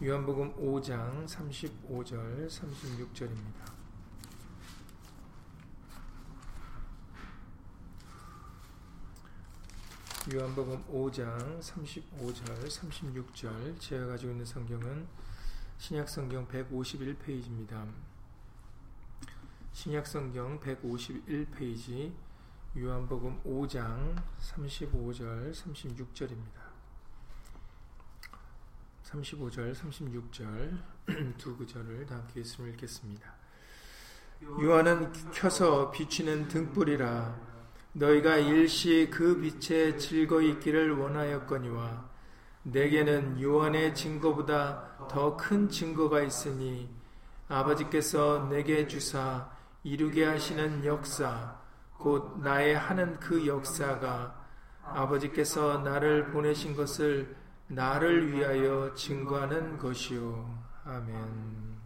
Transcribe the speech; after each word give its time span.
요한복음 0.00 0.54
5장 0.54 1.26
35절 1.26 2.46
36절입니다. 2.46 3.72
요한복음 10.32 10.84
5장 10.86 11.58
35절 11.58 12.68
36절 12.68 13.80
제가 13.80 14.06
가지고 14.06 14.30
있는 14.30 14.44
성경은 14.44 15.08
신약성경 15.78 16.46
151페이지입니다. 16.46 17.88
신약성경 19.72 20.60
151페이지 20.60 22.12
요한복음 22.76 23.42
5장 23.42 24.14
35절 24.38 25.52
36절입니다. 25.52 26.67
35절 29.10 29.74
36절 29.74 30.78
두 31.38 31.56
구절을 31.56 32.04
다 32.06 32.16
함께 32.16 32.40
있음을 32.40 32.70
읽겠습니다. 32.70 33.32
요한은 34.62 35.12
켜서 35.32 35.90
비추는 35.90 36.48
등불이라 36.48 37.34
너희가 37.94 38.36
일시 38.36 39.08
그 39.10 39.40
빛에 39.40 39.96
즐거이 39.96 40.50
있기를 40.50 40.92
원하였거니와 40.96 42.08
내게는 42.64 43.40
요한의 43.40 43.94
증거보다 43.94 45.08
더 45.08 45.36
큰 45.36 45.68
증거가 45.68 46.20
있으니 46.20 46.88
아버지께서 47.48 48.46
내게 48.50 48.86
주사 48.86 49.50
이루게 49.82 50.24
하시는 50.26 50.84
역사 50.84 51.58
곧 51.96 52.40
나의 52.40 52.76
하는 52.76 53.18
그 53.18 53.46
역사가 53.46 54.46
아버지께서 54.82 55.78
나를 55.78 56.30
보내신 56.30 56.76
것을 56.76 57.34
나를 57.68 58.32
위하여 58.32 58.94
증거하는 58.94 59.76
것이요. 59.76 60.64
아멘. 60.84 61.78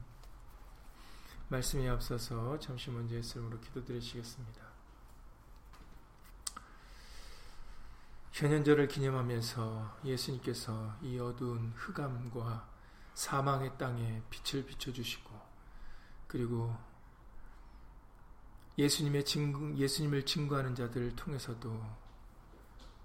말씀이 1.48 1.88
앞서서 1.88 2.58
잠시 2.60 2.90
먼저 2.90 3.16
예수님으로 3.16 3.60
기도드리시겠습니다. 3.60 4.62
현현절을 8.30 8.88
기념하면서 8.88 9.98
예수님께서 10.04 10.96
이 11.02 11.18
어두운 11.18 11.72
흑암과 11.76 12.68
사망의 13.14 13.76
땅에 13.76 14.22
빛을 14.30 14.64
비춰주시고 14.64 15.30
그리고 16.28 16.74
예수님의 18.78 19.24
증, 19.24 19.76
예수님을 19.76 20.24
증거하는 20.24 20.74
자들을 20.74 21.14
통해서도 21.16 21.84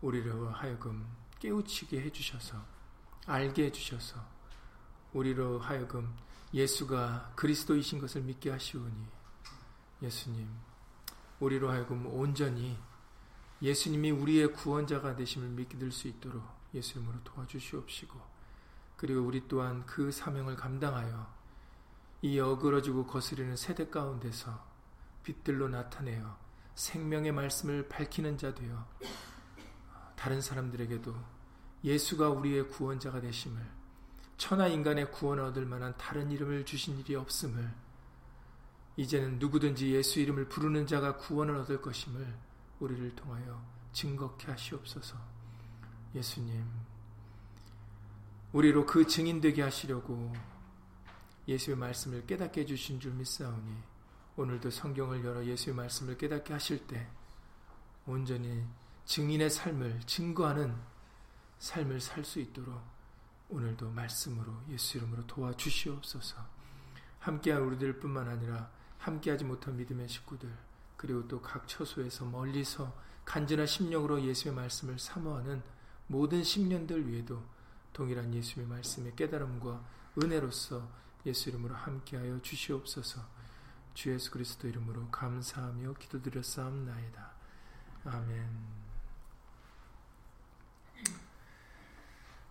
우리로 0.02 0.50
하여금 0.52 1.06
깨우치게 1.40 2.02
해주셔서 2.02 2.64
알게 3.26 3.66
해주셔서 3.66 4.38
우리로 5.14 5.60
하여금 5.60 6.16
예수가 6.54 7.34
그리스도이신 7.36 8.00
것을 8.00 8.22
믿게 8.22 8.52
하시오니 8.52 9.06
예수님 10.02 10.48
우리로 11.40 11.70
하여금 11.70 12.06
온전히 12.08 12.78
예수님이 13.62 14.12
우리의 14.12 14.54
구원자가 14.54 15.16
되심을 15.16 15.50
믿게 15.50 15.92
수 15.92 16.08
있도록 16.08 16.44
예수님으로 16.74 17.24
도와주시옵시고 17.24 18.20
그리고 18.96 19.22
우리 19.22 19.48
또한 19.48 19.86
그 19.86 20.12
사명을 20.12 20.56
감당하여 20.56 21.36
이 22.22 22.40
어그러지고 22.40 23.06
거스리는 23.06 23.56
세대 23.56 23.90
가운데서 23.90 24.66
빛들로 25.24 25.68
나타내어 25.70 26.38
생명의 26.76 27.32
말씀을 27.32 27.88
밝히는 27.90 28.38
자 28.38 28.54
되어 28.54 28.88
다른 30.18 30.42
사람들에게도 30.42 31.16
예수가 31.84 32.30
우리의 32.32 32.68
구원자가 32.68 33.22
되심을 33.22 33.62
천하 34.36 34.68
인간의 34.68 35.12
구원을 35.12 35.44
얻을 35.46 35.66
만한 35.66 35.96
다른 35.98 36.32
이름을 36.32 36.66
주신 36.66 37.00
일이 37.00 37.16
없음을 37.16 37.72
이제는 38.98 39.38
누구든지 39.38 39.94
예수 39.94 40.20
이름을 40.20 40.50
부르는 40.50 40.88
자가 40.88 41.18
구원을 41.18 41.56
얻을 41.58 41.82
것임을 41.82 42.36
우리를 42.80 43.16
통하여 43.16 43.64
증거케 43.94 44.52
하시옵소서. 44.52 45.18
예수님, 46.16 46.66
우리로 48.54 48.86
그 48.88 49.06
증인되게 49.06 49.62
하시려고 49.62 50.34
예수의 51.48 51.78
말씀을 51.78 52.26
깨닫게 52.26 52.62
해주신 52.62 53.00
줄 53.00 53.14
믿사오니 53.14 53.72
오늘도 54.36 54.72
성경을 54.72 55.24
열어 55.24 55.46
예수의 55.46 55.76
말씀을 55.76 56.18
깨닫게 56.18 56.54
하실 56.54 56.86
때 56.88 57.08
온전히 58.08 58.66
증인의 59.08 59.50
삶을 59.50 60.02
증거하는 60.06 60.76
삶을 61.60 62.02
살 62.02 62.24
수 62.26 62.40
있도록 62.40 62.80
오늘도 63.50 63.90
말씀으로 63.92 64.54
예수 64.70 64.98
이름으로 64.98 65.26
도와주시옵소서. 65.26 66.36
함께한 67.20 67.62
우리들 67.64 68.00
뿐만 68.00 68.28
아니라 68.28 68.70
함께하지 69.00 69.46
못한 69.46 69.78
믿음의 69.78 70.10
식구들 70.10 70.54
그리고 70.98 71.26
또 71.28 71.42
각 71.42 71.68
처소에서 71.68 72.26
멀리서 72.26 72.94
간절한 73.24 73.66
심령으로 73.66 74.22
예수의 74.24 74.54
말씀을 74.54 75.00
사모하는 75.00 75.64
모든 76.08 76.44
심령들 76.44 77.10
위에도 77.10 77.44
동일한 77.94 78.34
예수의 78.34 78.68
말씀의 78.68 79.16
깨달음과 79.16 79.86
은혜로서 80.22 80.88
예수 81.26 81.50
이름으로 81.50 81.76
함께하여 81.76 82.42
주시옵소서. 82.42 83.22
주 83.94 84.12
예수 84.14 84.32
그리스도 84.32 84.68
이름으로 84.68 85.08
감사하며 85.10 85.94
기도드렸사옵나이다. 85.94 87.32
아멘. 88.06 88.77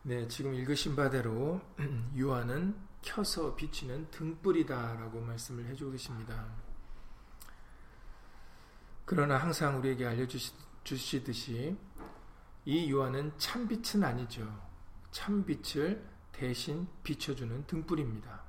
네, 0.08 0.28
지금 0.28 0.54
읽으신 0.54 0.94
바대로 0.94 1.60
요한은 2.16 2.76
켜서 3.02 3.56
비치는 3.56 4.08
등불이다라고 4.12 5.20
말씀을 5.20 5.66
해주고 5.66 5.90
계십니다. 5.90 6.46
그러나 9.04 9.36
항상 9.36 9.76
우리에게 9.78 10.06
알려주시듯이 10.06 11.76
이 12.66 12.92
요한은 12.92 13.32
참빛은 13.36 14.04
아니죠. 14.04 14.48
참빛을 15.10 16.08
대신 16.30 16.86
비춰주는 17.02 17.66
등불입니다. 17.66 18.44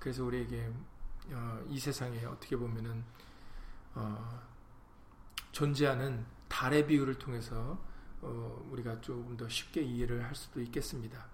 그래서 0.00 0.24
우리에게 0.24 0.72
어, 1.30 1.64
이 1.68 1.78
세상에 1.78 2.24
어떻게 2.24 2.56
보면은 2.56 3.04
어, 3.94 4.42
존재하는 5.52 6.26
달의 6.48 6.88
비유를 6.88 7.14
통해서 7.14 7.80
어, 8.26 8.68
우리가 8.70 9.00
조금 9.00 9.36
더 9.36 9.48
쉽게 9.48 9.82
이해를 9.82 10.24
할 10.24 10.34
수도 10.34 10.60
있겠습니다. 10.60 11.26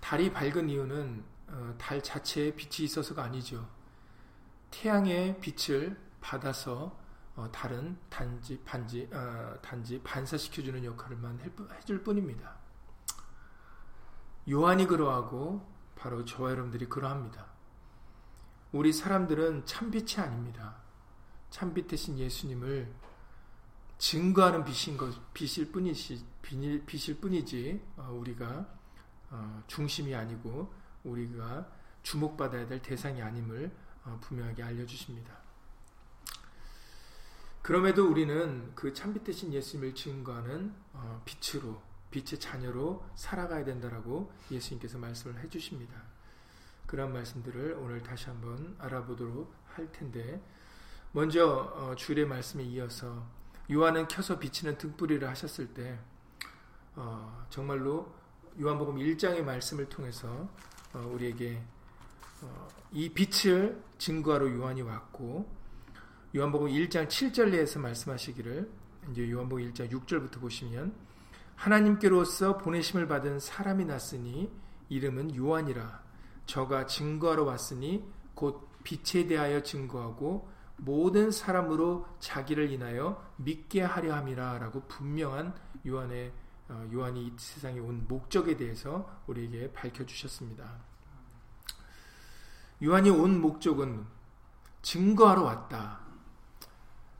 달이 0.00 0.32
밝은 0.32 0.70
이유는 0.70 1.24
어, 1.48 1.74
달 1.78 2.02
자체에 2.02 2.54
빛이 2.54 2.86
있어서가 2.86 3.24
아니죠. 3.24 3.68
태양의 4.70 5.40
빛을 5.40 6.00
받아서 6.20 6.98
어, 7.36 7.50
다른 7.52 7.98
단지 8.08 8.60
반지 8.64 9.08
어, 9.12 9.54
단지 9.60 10.00
반사시켜주는 10.02 10.84
역할만 10.84 11.40
해줄 11.78 12.02
뿐입니다. 12.02 12.56
요한이 14.48 14.86
그러하고 14.86 15.68
바로 15.96 16.24
저와 16.24 16.50
여러분들이 16.50 16.86
그러합니다. 16.86 17.46
우리 18.72 18.92
사람들은 18.92 19.66
참빛이 19.66 20.24
아닙니다. 20.24 20.76
참빛 21.50 21.88
대신 21.88 22.18
예수님을 22.18 22.92
증거하는 24.00 24.64
빛인 24.64 24.96
것, 24.96 25.14
빛일 25.34 25.70
뿐이지, 25.70 26.24
빛일 26.86 27.20
뿐이지, 27.20 27.82
어, 27.98 28.16
우리가 28.18 28.66
어, 29.28 29.62
중심이 29.66 30.14
아니고 30.14 30.72
우리가 31.04 31.70
주목받아야 32.02 32.66
될 32.66 32.80
대상이 32.80 33.20
아님을 33.20 33.70
어, 34.04 34.18
분명하게 34.22 34.62
알려주십니다. 34.62 35.38
그럼에도 37.60 38.10
우리는 38.10 38.74
그 38.74 38.94
참빛 38.94 39.22
대신 39.22 39.52
예수님을 39.52 39.94
증거하는 39.94 40.74
어, 40.94 41.22
빛으로 41.26 41.82
빛의 42.10 42.40
자녀로 42.40 43.04
살아가야 43.16 43.64
된다라고 43.64 44.32
예수님께서 44.50 44.96
말씀을 44.96 45.38
해주십니다. 45.40 46.02
그런 46.86 47.12
말씀들을 47.12 47.74
오늘 47.74 48.02
다시 48.02 48.30
한번 48.30 48.76
알아보도록 48.78 49.54
할 49.66 49.92
텐데 49.92 50.42
먼저 51.12 51.46
어, 51.46 51.94
주일의 51.94 52.24
말씀에 52.24 52.64
이어서 52.64 53.39
요한은 53.70 54.08
켜서 54.08 54.38
비치는 54.38 54.78
등불이를 54.78 55.28
하셨을 55.28 55.68
때 55.74 55.98
어, 56.96 57.46
정말로 57.50 58.12
요한복음 58.60 58.96
1장의 58.96 59.42
말씀을 59.42 59.88
통해서 59.88 60.48
우리에게 60.92 61.62
이 62.92 63.08
빛을 63.08 63.80
증거하러 63.98 64.50
요한이 64.52 64.82
왔고 64.82 65.48
요한복음 66.34 66.68
1장 66.68 67.06
7절에서 67.06 67.80
말씀하시기를 67.80 68.70
이제 69.10 69.30
요한복음 69.30 69.72
1장 69.72 69.90
6절부터 69.90 70.40
보시면 70.40 70.94
하나님께로서 71.56 72.56
보내심을 72.56 73.06
받은 73.06 73.38
사람이 73.38 73.84
났으니 73.84 74.50
이름은 74.88 75.36
요한이라. 75.36 76.02
저가 76.46 76.86
증거하러 76.86 77.44
왔으니 77.44 78.04
곧 78.34 78.68
빛에 78.82 79.26
대하여 79.26 79.62
증거하고 79.62 80.48
모든 80.82 81.30
사람으로 81.30 82.06
자기를 82.20 82.70
인하여 82.70 83.22
믿게 83.36 83.82
하려 83.82 84.14
함이라라고 84.14 84.82
분명한 84.88 85.54
요한의 85.86 86.32
어, 86.68 86.88
요한이 86.92 87.26
이 87.26 87.32
세상에 87.36 87.80
온 87.80 88.06
목적에 88.08 88.56
대해서 88.56 89.08
우리에게 89.26 89.72
밝혀 89.72 90.06
주셨습니다. 90.06 90.64
요한이 92.82 93.10
온 93.10 93.40
목적은 93.40 94.06
증거하러 94.82 95.42
왔다. 95.42 96.00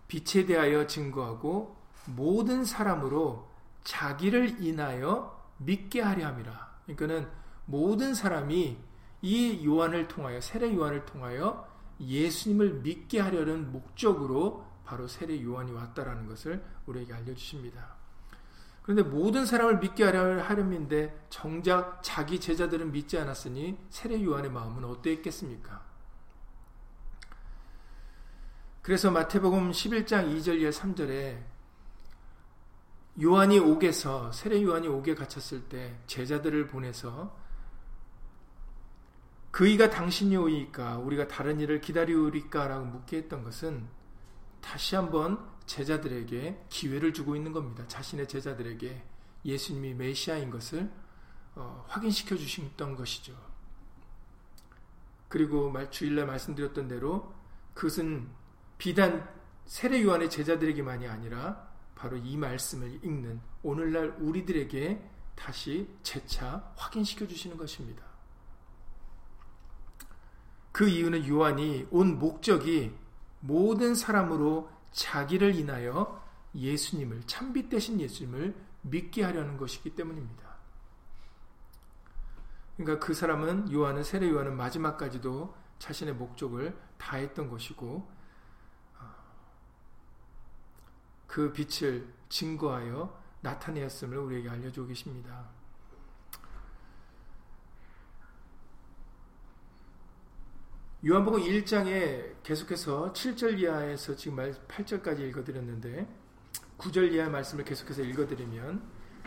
빛에 0.09 0.47
대하여 0.47 0.87
증거하고 0.87 1.77
모든 2.07 2.65
사람으로 2.65 3.51
자기를 3.85 4.63
인하여 4.63 5.39
믿게 5.59 6.01
하려 6.01 6.29
함이라. 6.29 6.71
그러니까는 6.87 7.31
모든 7.67 8.15
사람이 8.15 8.79
이 9.23 9.67
요한을 9.67 10.09
통하여 10.09 10.41
세례 10.41 10.75
요한을 10.75 11.05
통하여 11.05 11.70
예수님을 12.01 12.81
믿게 12.81 13.21
하려는 13.21 13.71
목적으로 13.73 14.67
바로 14.85 15.07
세례 15.07 15.43
요한이 15.43 15.71
왔다라는 15.73 16.27
것을 16.27 16.65
우리에게 16.87 17.13
알려 17.13 17.35
주십니다. 17.35 17.95
그런데 18.83 19.03
모든 19.03 19.47
사람을 19.47 19.79
믿게 19.79 20.05
하려 20.05 20.43
하려는데 20.43 21.27
정작 21.31 22.03
자기 22.03 22.41
제자들은 22.41 22.91
믿지 22.91 23.19
않았으니 23.19 23.79
세례 23.91 24.23
요한의 24.23 24.51
마음은 24.51 24.85
어떠했겠습니까? 24.85 25.91
그래서 28.83 29.11
마태복음 29.11 29.71
11장 29.71 30.35
2절 30.37 30.61
이하 30.61 30.71
3절에 30.71 31.39
요한이 33.23 33.59
옥에서 33.59 34.33
세례 34.33 34.63
요한이 34.63 34.89
옥에 34.89 35.15
갇혔을 35.15 35.69
때 35.69 36.01
제자들을 36.07 36.67
보내서 36.67 37.39
그이가 39.51 39.91
당신이 39.91 40.37
오이까 40.37 40.99
우리가 40.99 41.29
다른 41.29 41.61
일을 41.61 41.81
기다리우리까라고 41.81 42.85
묻게 42.87 43.19
했던 43.19 43.43
것은 43.43 43.89
다시 44.61 44.95
한번 44.95 45.45
제자들에게 45.67 46.67
기회를 46.69 47.13
주고 47.13 47.37
있는 47.37 47.53
겁니다. 47.53 47.87
자신의 47.89 48.29
제자들에게 48.29 49.03
예수님이 49.45 49.95
메시아인 49.95 50.51
것을 50.51 50.91
어, 51.55 51.85
확인시켜 51.89 52.37
주셨던 52.37 52.97
것이죠. 52.97 53.35
그리고 55.29 55.73
주일날 55.91 56.27
말씀드렸던 56.27 56.89
대로 56.89 57.33
그것은 57.75 58.29
비단 58.79 59.29
세례 59.67 60.03
요한의 60.03 60.31
제자들에게만이 60.31 61.07
아니라 61.07 61.71
바로 61.95 62.17
이 62.17 62.37
말씀을 62.37 63.05
읽는 63.05 63.41
오늘날 63.63 64.17
우리들에게 64.19 65.09
다시 65.37 65.89
재차 66.03 66.73
확인시켜 66.77 67.27
주시는 67.27 67.57
것입니다. 67.57 68.10
그 70.81 70.89
이유는 70.89 71.29
요한이 71.29 71.89
온 71.91 72.19
목적이 72.19 72.97
모든 73.41 73.95
사람으로 73.95 74.71
자기를 74.93 75.55
인하여 75.55 76.27
예수님을 76.55 77.25
참빛 77.27 77.69
대신 77.69 78.01
예수님을 78.01 78.55
믿게 78.81 79.23
하려는 79.23 79.59
것이기 79.59 79.95
때문입니다. 79.95 80.57
그러니까 82.79 83.07
그 83.07 83.13
사람은 83.13 83.71
요한은 83.71 84.03
세례 84.03 84.31
요한은 84.31 84.57
마지막까지도 84.57 85.55
자신의 85.79 86.15
목적을 86.15 86.75
다했던 86.97 87.51
것이고 87.51 88.11
그 91.27 91.53
빛을 91.53 92.09
증거하여 92.31 93.23
나타내었음을 93.43 94.17
우리에게 94.17 94.49
알려주고 94.49 94.89
계십니다. 94.89 95.60
요한복음 101.03 101.41
1장에 101.41 102.43
계속해서 102.43 103.15
7절 103.15 103.59
이하에서 103.59 104.15
지금 104.17 104.37
8절까지 104.69 105.21
읽어드렸는데 105.21 106.07
9절 106.77 107.13
이하 107.13 107.31
말씀을 107.31 107.65
계속해서 107.65 108.03
읽어드리면 108.03 108.83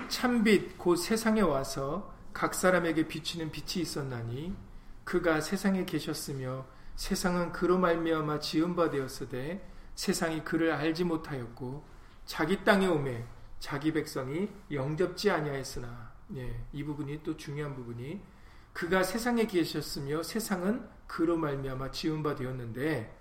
참빛 0.08 0.78
곧 0.78 0.98
세상에 0.98 1.42
와서 1.42 2.14
각 2.32 2.54
사람에게 2.54 3.08
비치는 3.08 3.52
빛이 3.52 3.82
있었나니 3.82 4.56
그가 5.04 5.42
세상에 5.42 5.84
계셨으며 5.84 6.68
세상은 6.96 7.52
그로 7.52 7.80
말미암아 7.80 8.38
지은 8.38 8.76
바 8.76 8.92
되었으되 8.92 9.68
세상이 9.96 10.44
그를 10.44 10.74
알지 10.74 11.06
못하였고 11.06 11.84
자기 12.28 12.64
땅에 12.64 12.86
오매 12.86 13.26
자기 13.60 13.92
백성이 13.94 14.48
영접지 14.72 15.32
아니하였으나. 15.32 16.14
예, 16.36 16.66
이 16.72 16.84
부분이 16.84 17.24
또 17.24 17.36
중요한 17.36 17.76
부분이 17.76 18.22
그가 18.74 19.02
세상에 19.02 19.48
계셨으며 19.48 20.22
세상은 20.22 20.88
그로 21.08 21.38
말미암아 21.38 21.92
지은 21.92 22.24
바 22.24 22.36
되었는데 22.36 23.18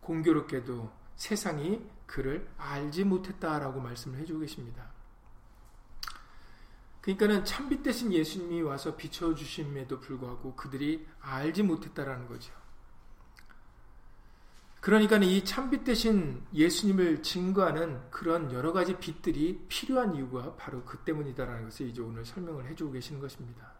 공교롭게도 0.00 0.90
세상이 1.16 1.84
그를 2.06 2.48
알지 2.56 3.04
못했다라고 3.04 3.80
말씀을 3.80 4.18
해주고 4.20 4.40
계십니다. 4.40 4.92
그러니까는 7.00 7.44
참빛 7.44 7.82
대신 7.82 8.12
예수님이 8.12 8.62
와서 8.62 8.96
비춰 8.96 9.34
주심에도 9.34 10.00
불구하고 10.00 10.56
그들이 10.56 11.06
알지 11.20 11.62
못했다라는 11.62 12.26
거죠. 12.26 12.54
그러니까 14.80 15.16
이 15.18 15.44
참빛 15.44 15.84
대신 15.84 16.42
예수님을 16.54 17.22
증거하는 17.22 18.10
그런 18.10 18.52
여러 18.52 18.72
가지 18.72 18.98
빛들이 18.98 19.66
필요한 19.68 20.14
이유가 20.14 20.54
바로 20.56 20.84
그 20.84 20.98
때문이다라는 20.98 21.64
것을 21.64 21.88
이제 21.88 22.00
오늘 22.00 22.24
설명을 22.24 22.66
해주고 22.66 22.92
계시는 22.92 23.20
것입니다. 23.20 23.73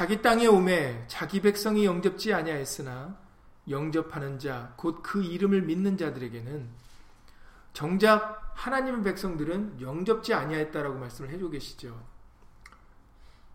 자기 0.00 0.22
땅에 0.22 0.46
오매 0.46 1.04
자기 1.08 1.42
백성이 1.42 1.84
영접지 1.84 2.32
아니하였으나 2.32 3.18
영접하는 3.68 4.38
자 4.38 4.74
곧 4.78 5.02
그 5.02 5.22
이름을 5.22 5.60
믿는 5.60 5.98
자들에게는 5.98 6.70
정작 7.74 8.50
하나님의 8.54 9.02
백성들은 9.02 9.82
영접지 9.82 10.32
아니하였다라고 10.32 10.98
말씀을 10.98 11.28
해주고 11.28 11.50
계시죠. 11.50 12.02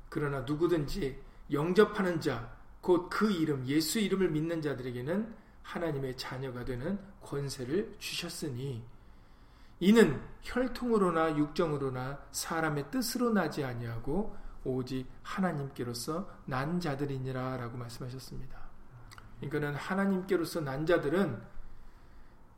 그러나 0.07 0.41
누구든지 0.41 1.19
영접하는 1.51 2.21
자 2.21 2.55
곧 2.83 3.09
그 3.09 3.31
이름, 3.31 3.65
예수 3.65 3.97
이름을 3.97 4.29
믿는 4.29 4.61
자들에게는 4.61 5.33
하나님의 5.63 6.15
자녀가 6.15 6.63
되는 6.63 6.99
권세를 7.23 7.95
주셨으니 7.97 8.85
이는 9.79 10.21
혈통으로나 10.43 11.37
육정으로나 11.37 12.19
사람의 12.29 12.91
뜻으로 12.91 13.31
나지 13.31 13.63
아니하고 13.63 14.44
오직 14.65 15.07
하나님께로서 15.23 16.29
난 16.45 16.79
자들이니라 16.79 17.57
라고 17.57 17.77
말씀하셨습니다. 17.77 18.59
그러니까는 19.39 19.75
하나님께로서 19.75 20.61
난 20.61 20.85
자들은 20.85 21.41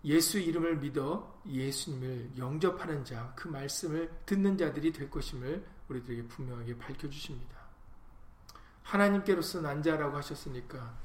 예수 0.06 0.40
이름을 0.40 0.78
믿어 0.78 1.42
예수님을 1.46 2.32
영접하는 2.38 3.04
자, 3.04 3.34
그 3.36 3.48
말씀을 3.48 4.10
듣는 4.26 4.58
자들이 4.58 4.92
될 4.92 5.10
것임을 5.10 5.66
우리들에게 5.90 6.28
분명하게 6.28 6.78
밝혀 6.78 7.10
주십니다. 7.10 7.58
하나님께로서 8.84 9.62
난 9.62 9.84
자라고 9.84 10.16
하셨으니까 10.18 10.98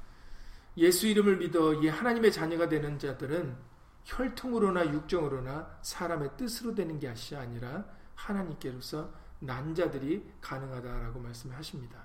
예수 0.76 1.06
이름을 1.06 1.38
믿어 1.38 1.74
이 1.74 1.88
하나님의 1.88 2.32
자녀가 2.32 2.68
되는 2.68 2.98
자들은 2.98 3.56
혈통으로나 4.04 4.92
육정으로나 4.92 5.78
사람의 5.82 6.36
뜻으로 6.36 6.74
되는 6.74 6.98
것이 6.98 7.36
아니라 7.36 7.84
하나님께로서 8.14 9.12
난 9.42 9.74
자들이 9.74 10.24
가능하다라고 10.40 11.18
말씀하십니다. 11.18 12.00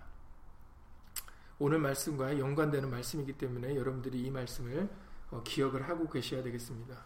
오늘 1.60 1.78
말씀과 1.78 2.40
연관되는 2.40 2.90
말씀이기 2.90 3.34
때문에 3.34 3.76
여러분들이 3.76 4.24
이 4.24 4.32
말씀을 4.32 4.90
어, 5.30 5.44
기억을 5.44 5.88
하고 5.88 6.10
계셔야 6.10 6.42
되겠습니다. 6.42 6.98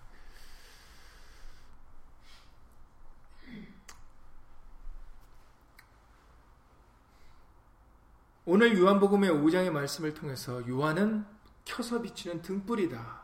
오늘 8.46 8.78
요한복음의 8.78 9.30
5장의 9.32 9.72
말씀을 9.72 10.14
통해서 10.14 10.66
요한은 10.68 11.26
켜서 11.66 12.02
비치는 12.02 12.42
등불이다. 12.42 13.22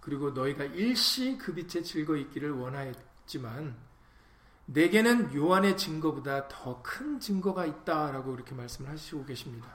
그리고 0.00 0.30
너희가 0.30 0.64
일시 0.64 1.36
그 1.36 1.54
빛에 1.54 1.82
즐거 1.82 2.16
있기를 2.16 2.52
원하였지만 2.52 3.89
내게는 4.72 5.34
요한의 5.34 5.76
증거보다 5.76 6.46
더 6.46 6.80
큰 6.82 7.18
증거가 7.18 7.66
있다라고 7.66 8.34
이렇게 8.34 8.54
말씀을 8.54 8.90
하시고 8.90 9.24
계십니다. 9.24 9.68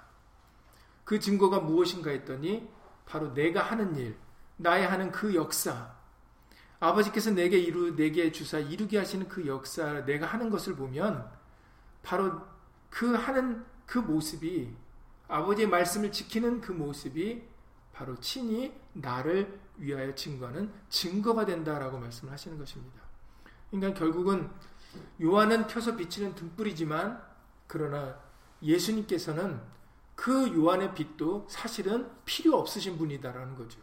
그 1.04 1.20
증거가 1.20 1.60
무엇인가 1.60 2.12
했더니 2.12 2.68
바로 3.06 3.34
내가 3.34 3.62
하는 3.62 3.96
일, 3.96 4.18
나의 4.56 4.88
하는 4.88 5.12
그 5.12 5.36
역사, 5.36 5.94
아버지께서 6.80 7.32
내게 7.32 7.58
이루 7.58 7.96
내게 7.96 8.32
주사 8.32 8.58
이루게 8.58 8.98
하시는 8.98 9.28
그 9.28 9.46
역사, 9.48 10.06
내가 10.06 10.26
하는 10.28 10.50
것을 10.50 10.76
보면 10.76 11.30
바로 12.02 12.42
그 12.90 13.14
하는 13.14 13.66
그 13.86 14.00
모습이 14.00 14.74
아버지의 15.28 15.68
말씀을 15.68 16.12
지키는 16.12 16.62
그 16.62 16.72
모습이 16.72 17.44
바로 17.92 18.18
친히 18.20 18.74
나를 18.94 19.60
위하여 19.78 20.16
증거하는 20.16 20.72
증거가 20.90 21.46
된다라고 21.46 22.00
말씀을 22.00 22.32
하시는 22.32 22.58
것입니다. 22.58 23.02
그러니까 23.70 24.00
결국은 24.00 24.50
요한은 25.22 25.68
켜서 25.68 25.96
비치는 25.96 26.36
등불이지만 26.36 27.22
그러나 27.68 28.20
예수님께서는 28.62 29.62
그 30.16 30.54
요한의 30.56 30.96
빛도 30.96 31.48
사실은 31.50 32.10
필요 32.26 32.58
없으신 32.58 32.98
분이다라는 32.98 33.56
거죠. 33.56 33.80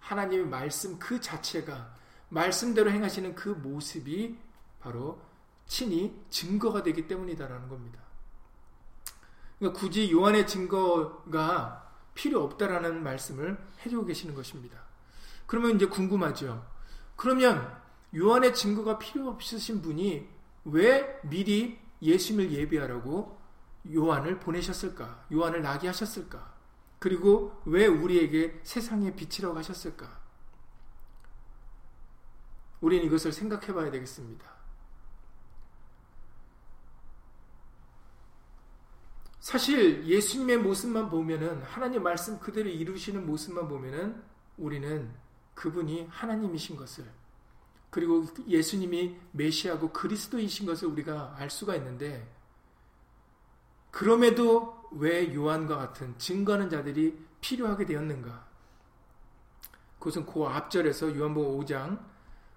하나님의 0.00 0.46
말씀 0.46 0.98
그 0.98 1.20
자체가 1.20 1.94
말씀대로 2.28 2.90
행하시는 2.90 3.34
그 3.34 3.48
모습이 3.48 4.38
바로 4.80 5.20
친히 5.66 6.16
증거가 6.30 6.82
되기 6.82 7.06
때문이다라는 7.06 7.68
겁니다. 7.68 8.00
그러니까 9.58 9.78
굳이 9.78 10.10
요한의 10.10 10.46
증거가 10.46 11.92
필요 12.14 12.42
없다라는 12.44 13.02
말씀을 13.02 13.58
해주고 13.84 14.06
계시는 14.06 14.34
것입니다. 14.34 14.78
그러면 15.46 15.76
이제 15.76 15.86
궁금하죠. 15.86 16.66
그러면 17.16 17.79
요한의 18.16 18.54
증거가 18.54 18.98
필요 18.98 19.28
없으신 19.28 19.82
분이 19.82 20.28
왜 20.64 21.20
미리 21.22 21.78
예수님을 22.02 22.52
예비하라고 22.52 23.38
요한을 23.92 24.40
보내셨을까? 24.40 25.26
요한을 25.32 25.62
나게 25.62 25.86
하셨을까? 25.86 26.54
그리고 26.98 27.60
왜 27.64 27.86
우리에게 27.86 28.60
세상의 28.62 29.16
빛이라고 29.16 29.56
하셨을까? 29.56 30.20
우리는 32.80 33.04
이것을 33.06 33.32
생각해 33.32 33.72
봐야 33.72 33.90
되겠습니다. 33.90 34.50
사실 39.40 40.06
예수님의 40.06 40.58
모습만 40.58 41.08
보면은 41.08 41.62
하나님 41.62 42.02
말씀 42.02 42.38
그대로 42.38 42.68
이루시는 42.68 43.26
모습만 43.26 43.68
보면은 43.68 44.22
우리는 44.58 45.10
그분이 45.54 46.06
하나님이신 46.10 46.76
것을 46.76 47.10
그리고 47.90 48.24
예수님이 48.46 49.16
메시아고 49.32 49.92
그리스도이신 49.92 50.64
것을 50.66 50.88
우리가 50.88 51.34
알 51.36 51.50
수가 51.50 51.74
있는데 51.76 52.26
그럼에도 53.90 54.80
왜 54.92 55.34
요한과 55.34 55.76
같은 55.76 56.16
증거하는 56.16 56.70
자들이 56.70 57.18
필요하게 57.40 57.86
되었는가? 57.86 58.48
그것은 59.98 60.24
그 60.24 60.44
앞절에서 60.44 61.16
요한복음 61.16 61.60
5장 61.60 62.00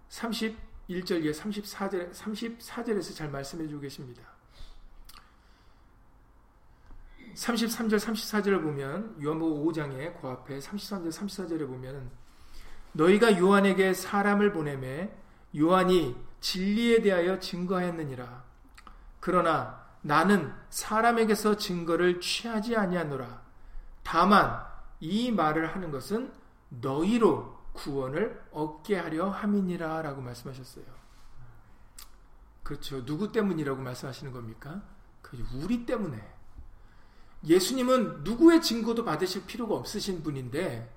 31절 0.10 1.25
에 1.25 1.32
34절 1.32 2.13
34절에서 2.13 3.16
잘 3.16 3.30
말씀해 3.30 3.68
주고 3.68 3.82
계십니다. 3.82 4.24
33절 7.36 7.98
34절을 7.98 8.62
보면 8.62 9.18
요한복음 9.22 9.66
5장의 9.66 10.22
그 10.22 10.28
앞에 10.28 10.60
33절 10.60 11.10
34절에 11.10 11.68
보면 11.68 12.12
너희가 12.94 13.40
요한에게 13.40 13.94
사람을 13.94 14.54
보내매 14.54 15.23
요한이 15.56 16.16
진리에 16.42 17.02
대하여 17.02 17.40
증거하였느니라. 17.40 18.44
그러나 19.20 19.84
나는 20.02 20.54
사람에게서 20.70 21.58
증거를 21.58 22.20
취하지 22.20 22.76
아니하노라. 22.76 23.42
다만 24.04 24.66
이 25.00 25.32
말을 25.32 25.74
하는 25.74 25.92
것은 25.92 26.34
너희로 26.70 27.58
구원을 27.74 28.44
얻게 28.52 28.98
하려 28.98 29.30
함이니라 29.30 30.02
라고 30.02 30.22
말씀하셨어요. 30.22 30.86
그렇죠. 32.64 33.06
누구 33.06 33.32
때문이라고 33.32 33.82
말씀하시는 33.82 34.32
겁니까? 34.32 34.82
우리 35.54 35.86
때문에. 35.86 36.22
예수님은 37.46 38.24
누구의 38.24 38.62
증거도 38.62 39.04
받으실 39.04 39.46
필요가 39.46 39.76
없으신 39.76 40.24
분인데, 40.24 40.94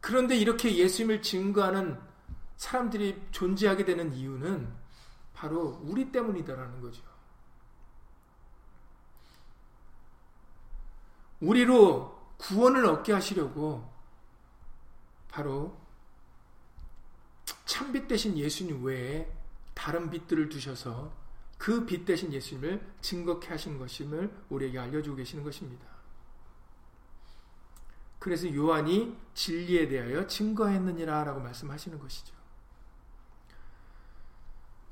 그런데 0.00 0.36
이렇게 0.36 0.76
예수님을 0.76 1.22
증거하는 1.22 1.98
사람들이 2.60 3.18
존재하게 3.30 3.86
되는 3.86 4.12
이유는 4.12 4.70
바로 5.32 5.80
우리 5.82 6.12
때문이다라는 6.12 6.82
거죠. 6.82 7.02
우리로 11.40 12.34
구원을 12.36 12.84
얻게 12.84 13.14
하시려고 13.14 13.90
바로 15.28 15.74
참빛 17.64 18.06
대신 18.06 18.36
예수님 18.36 18.84
외에 18.84 19.34
다른 19.72 20.10
빛들을 20.10 20.50
두셔서 20.50 21.16
그 21.56 21.86
빛 21.86 22.04
대신 22.04 22.30
예수님을 22.30 22.94
증거케 23.00 23.48
하신 23.48 23.78
것임을 23.78 24.44
우리에게 24.50 24.78
알려주고 24.78 25.16
계시는 25.16 25.44
것입니다. 25.44 25.86
그래서 28.18 28.54
요한이 28.54 29.16
진리에 29.32 29.88
대하여 29.88 30.26
증거했느니라 30.26 31.24
라고 31.24 31.40
말씀하시는 31.40 31.98
것이죠. 31.98 32.39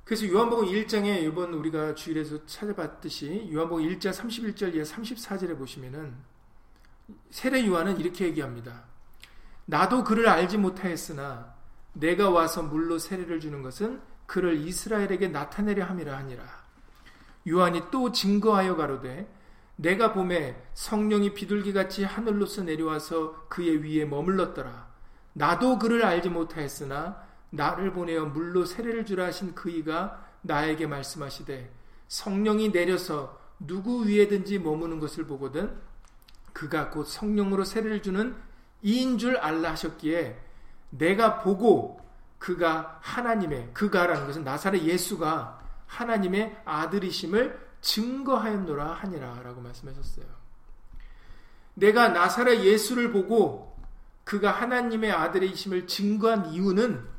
그래서 0.09 0.27
요한복음 0.27 0.65
1장에 0.69 1.23
이번 1.23 1.53
우리가 1.53 1.95
주일에서 1.95 2.47
찾아봤듯이 2.47 3.51
요한복음 3.53 3.85
1장 3.85 4.11
31절 4.11 4.75
이하 4.75 4.83
34절에 4.83 5.59
보시면은 5.59 6.15
세례 7.29 7.67
요한은 7.67 8.01
이렇게 8.01 8.25
얘기합니다. 8.25 8.85
나도 9.67 10.05
그를 10.05 10.27
알지 10.27 10.57
못하였으나 10.57 11.55
내가 11.93 12.31
와서 12.31 12.63
물로 12.63 12.99
세례를 12.99 13.39
주는 13.39 13.61
것은 13.61 14.01
그를 14.25 14.57
이스라엘에게 14.57 15.29
나타내려 15.29 15.85
함이라 15.85 16.17
하니라. 16.17 16.43
요한이 17.47 17.91
또 17.91 18.11
증거하여 18.11 18.77
가로되 18.77 19.31
내가 19.77 20.15
봄에 20.15 20.71
성령이 20.73 21.35
비둘기같이 21.35 22.05
하늘로서 22.05 22.63
내려와서 22.63 23.47
그의 23.51 23.85
위에 23.85 24.07
머물렀더라. 24.07 24.89
나도 25.35 25.79
그를 25.79 26.03
알지 26.03 26.31
못하였으나 26.31 27.28
나를 27.51 27.93
보내어 27.93 28.27
물로 28.27 28.65
세례를 28.65 29.07
주라 29.07 29.27
하신 29.27 29.55
그이가 29.55 30.25
나에게 30.43 30.87
말씀하시되 30.87 31.71
성령이 32.09 32.73
내려서 32.73 33.39
누구 33.59 34.07
위에든지 34.07 34.59
머무는 34.59 35.01
것을 35.01 35.27
보거든 35.27 35.77
그가 36.53 36.91
곧 36.91 37.05
성령으로 37.05 37.65
세례를 37.65 38.03
주는 38.03 38.37
이인 38.83 39.19
줄 39.19 39.37
알라 39.37 39.73
하셨기에 39.73 40.39
내가 40.91 41.41
보고 41.41 42.01
그가 42.39 42.99
하나님의 43.03 43.71
그가라는 43.75 44.27
것은 44.27 44.45
나사렛 44.45 44.83
예수가 44.83 45.61
하나님의 45.87 46.63
아들이심을 46.65 47.69
증거하였노라 47.81 48.93
하니라 48.93 49.41
라고 49.43 49.61
말씀하셨어요. 49.61 50.27
내가 51.75 52.09
나사렛 52.09 52.61
예수를 52.61 53.13
보고 53.13 53.77
그가 54.25 54.51
하나님의 54.51 55.11
아들이심을 55.11 55.87
증거한 55.87 56.53
이유는 56.53 57.18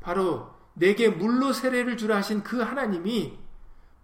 바로 0.00 0.54
내게 0.74 1.08
물로 1.08 1.52
세례를 1.52 1.96
주라 1.96 2.16
하신 2.16 2.42
그 2.42 2.60
하나님이 2.60 3.38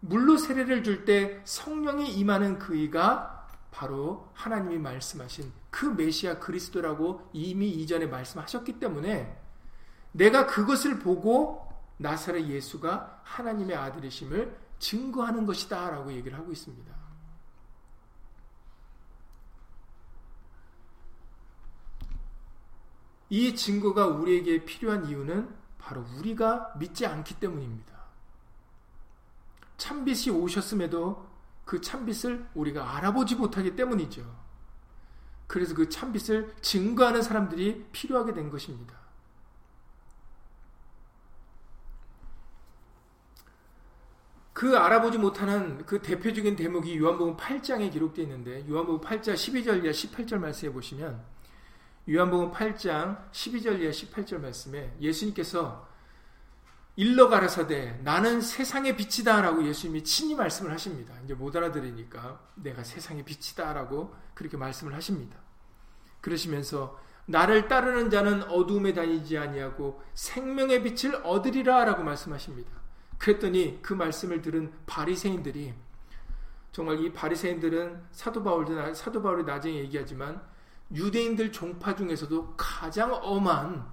물로 0.00 0.36
세례를 0.36 0.82
줄 0.84 1.04
때 1.04 1.40
성령이 1.44 2.12
임하는 2.14 2.58
그이가 2.58 3.48
바로 3.70 4.30
하나님이 4.34 4.78
말씀하신 4.78 5.52
그 5.70 5.86
메시아 5.86 6.38
그리스도라고 6.38 7.28
이미 7.32 7.68
이전에 7.68 8.06
말씀하셨기 8.06 8.78
때문에 8.78 9.38
내가 10.12 10.46
그것을 10.46 10.98
보고 10.98 11.68
나사렛 11.98 12.46
예수가 12.46 13.20
하나님의 13.22 13.76
아들이심을 13.76 14.56
증거하는 14.78 15.46
것이다 15.46 15.90
라고 15.90 16.12
얘기를 16.12 16.38
하고 16.38 16.52
있습니다. 16.52 16.94
이 23.28 23.54
증거가 23.54 24.06
우리에게 24.06 24.64
필요한 24.64 25.06
이유는 25.06 25.65
바로 25.86 26.04
우리가 26.18 26.72
믿지 26.78 27.06
않기 27.06 27.38
때문입니다. 27.38 27.94
참빛이 29.78 30.34
오셨음에도 30.36 31.24
그 31.64 31.80
참빛을 31.80 32.48
우리가 32.54 32.96
알아보지 32.96 33.36
못하기 33.36 33.76
때문이죠. 33.76 34.24
그래서 35.46 35.76
그 35.76 35.88
참빛을 35.88 36.56
증거하는 36.60 37.22
사람들이 37.22 37.86
필요하게 37.92 38.34
된 38.34 38.50
것입니다. 38.50 38.96
그 44.52 44.76
알아보지 44.76 45.18
못하는 45.18 45.86
그 45.86 46.02
대표적인 46.02 46.56
대목이 46.56 46.98
요한복음 46.98 47.36
8장에 47.36 47.92
기록되어 47.92 48.24
있는데 48.24 48.68
요한복음 48.68 49.06
8장 49.06 49.34
12절 49.34 49.84
이하 49.84 49.92
18절 49.92 50.38
말씀해 50.38 50.72
보시면 50.72 51.35
요한복음 52.08 52.52
8장 52.52 53.30
12절 53.32 53.80
이하 53.80 53.90
18절 53.90 54.38
말씀에 54.38 54.94
예수님께서 55.00 55.88
일러 56.94 57.28
가라사대 57.28 58.00
나는 58.04 58.40
세상의 58.40 58.96
빛이다라고 58.96 59.66
예수님이 59.66 60.04
친히 60.04 60.36
말씀을 60.36 60.72
하십니다. 60.72 61.14
이제 61.24 61.34
못 61.34 61.54
알아들으니까 61.56 62.40
내가 62.54 62.84
세상의 62.84 63.24
빛이다라고 63.24 64.14
그렇게 64.34 64.56
말씀을 64.56 64.94
하십니다. 64.94 65.36
그러시면서 66.20 66.98
나를 67.26 67.66
따르는 67.66 68.08
자는 68.08 68.44
어두움에 68.44 68.94
다니지 68.94 69.36
아니하고 69.36 70.00
생명의 70.14 70.84
빛을 70.84 71.16
얻으리라라고 71.24 72.04
말씀하십니다. 72.04 72.70
그랬더니 73.18 73.80
그 73.82 73.94
말씀을 73.94 74.42
들은 74.42 74.72
바리새인들이 74.86 75.74
정말 76.70 77.00
이 77.00 77.12
바리새인들은 77.12 78.04
사도 78.12 78.44
바울도 78.44 78.94
사도 78.94 79.20
바울이 79.22 79.44
나중에 79.44 79.74
얘기하지만 79.78 80.40
유대인들 80.94 81.52
종파 81.52 81.96
중에서도 81.96 82.54
가장 82.56 83.12
엄한 83.12 83.86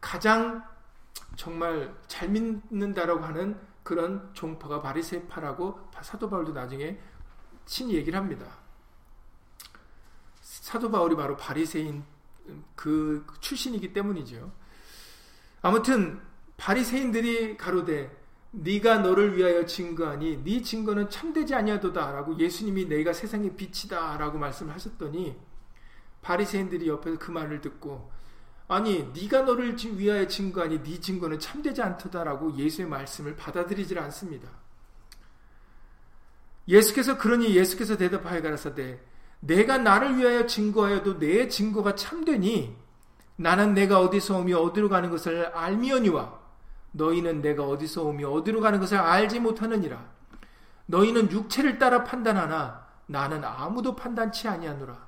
가장 0.00 0.64
정말 1.36 1.94
잘 2.06 2.28
믿는다라고 2.28 3.24
하는 3.24 3.58
그런 3.82 4.30
종파가 4.32 4.82
바리새파라고 4.82 5.90
사도 6.02 6.28
바울도 6.28 6.52
나중에 6.52 6.98
친히 7.64 7.94
얘기를 7.94 8.18
합니다. 8.18 8.46
사도 10.40 10.90
바울이 10.90 11.14
바로 11.14 11.36
바리새인 11.36 12.04
그 12.74 13.24
출신이기 13.40 13.92
때문이죠. 13.92 14.52
아무튼 15.62 16.20
바리새인들이 16.56 17.56
가로되 17.56 18.16
네가 18.50 18.98
너를 18.98 19.36
위하여 19.36 19.66
증거하니 19.66 20.42
네 20.42 20.62
증거는 20.62 21.10
참되지 21.10 21.54
아니하도다라고 21.54 22.38
예수님이 22.38 22.86
내가 22.86 23.12
세상의 23.12 23.54
빛이다라고 23.56 24.38
말씀하셨더니 24.38 25.36
바리새인들이 26.26 26.88
옆에서 26.88 27.18
그 27.18 27.30
말을 27.30 27.60
듣고 27.60 28.10
아니 28.66 29.08
네가 29.14 29.42
너를 29.42 29.76
위하여 29.96 30.26
증거하니 30.26 30.82
네 30.82 31.00
증거는 31.00 31.38
참되지 31.38 31.82
않도다라고 31.82 32.56
예수의 32.56 32.88
말씀을 32.88 33.36
받아들이질 33.36 33.96
않습니다. 34.00 34.48
예수께서 36.66 37.16
그러니 37.16 37.54
예수께서 37.54 37.96
대답하여 37.96 38.42
가라사대 38.42 38.98
내가 39.38 39.78
나를 39.78 40.18
위하여 40.18 40.46
증거하여도 40.46 41.20
내 41.20 41.46
증거가 41.46 41.94
참되니 41.94 42.76
나는 43.36 43.74
내가 43.74 44.00
어디서 44.00 44.38
오며 44.38 44.58
어디로 44.58 44.88
가는 44.88 45.10
것을 45.10 45.46
알미언니와 45.46 46.40
너희는 46.90 47.40
내가 47.40 47.68
어디서 47.68 48.02
오며 48.02 48.30
어디로 48.30 48.60
가는 48.60 48.80
것을 48.80 48.98
알지 48.98 49.38
못하느니라. 49.38 50.04
너희는 50.86 51.30
육체를 51.30 51.78
따라 51.78 52.02
판단하나 52.02 52.84
나는 53.06 53.44
아무도 53.44 53.94
판단치 53.94 54.48
아니하노라. 54.48 55.06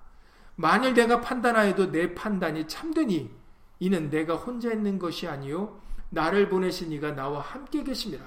만일 0.60 0.92
내가 0.92 1.20
판단하여도 1.20 1.92
내 1.92 2.16
판단이 2.16 2.66
참되니 2.66 3.30
이는 3.78 4.10
내가 4.10 4.34
혼자 4.34 4.72
있는 4.72 4.98
것이 4.98 5.28
아니요 5.28 5.80
나를 6.10 6.48
보내신 6.48 6.90
이가 6.90 7.14
나와 7.14 7.40
함께 7.40 7.84
계심이라. 7.84 8.24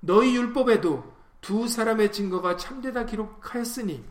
너희 0.00 0.36
율법에도 0.36 1.16
두 1.40 1.66
사람의 1.66 2.12
증거가 2.12 2.58
참되다 2.58 3.06
기록하였으니 3.06 4.04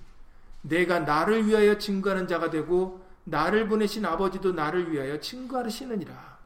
내가 0.63 1.01
나를 1.01 1.45
위하여 1.45 1.77
증거하는 1.77 2.27
자가 2.27 2.49
되고 2.49 3.05
나를 3.25 3.67
보내신 3.67 4.05
아버지도 4.05 4.53
나를 4.53 4.91
위하여 4.91 5.19
증거하시느니라. 5.19 6.39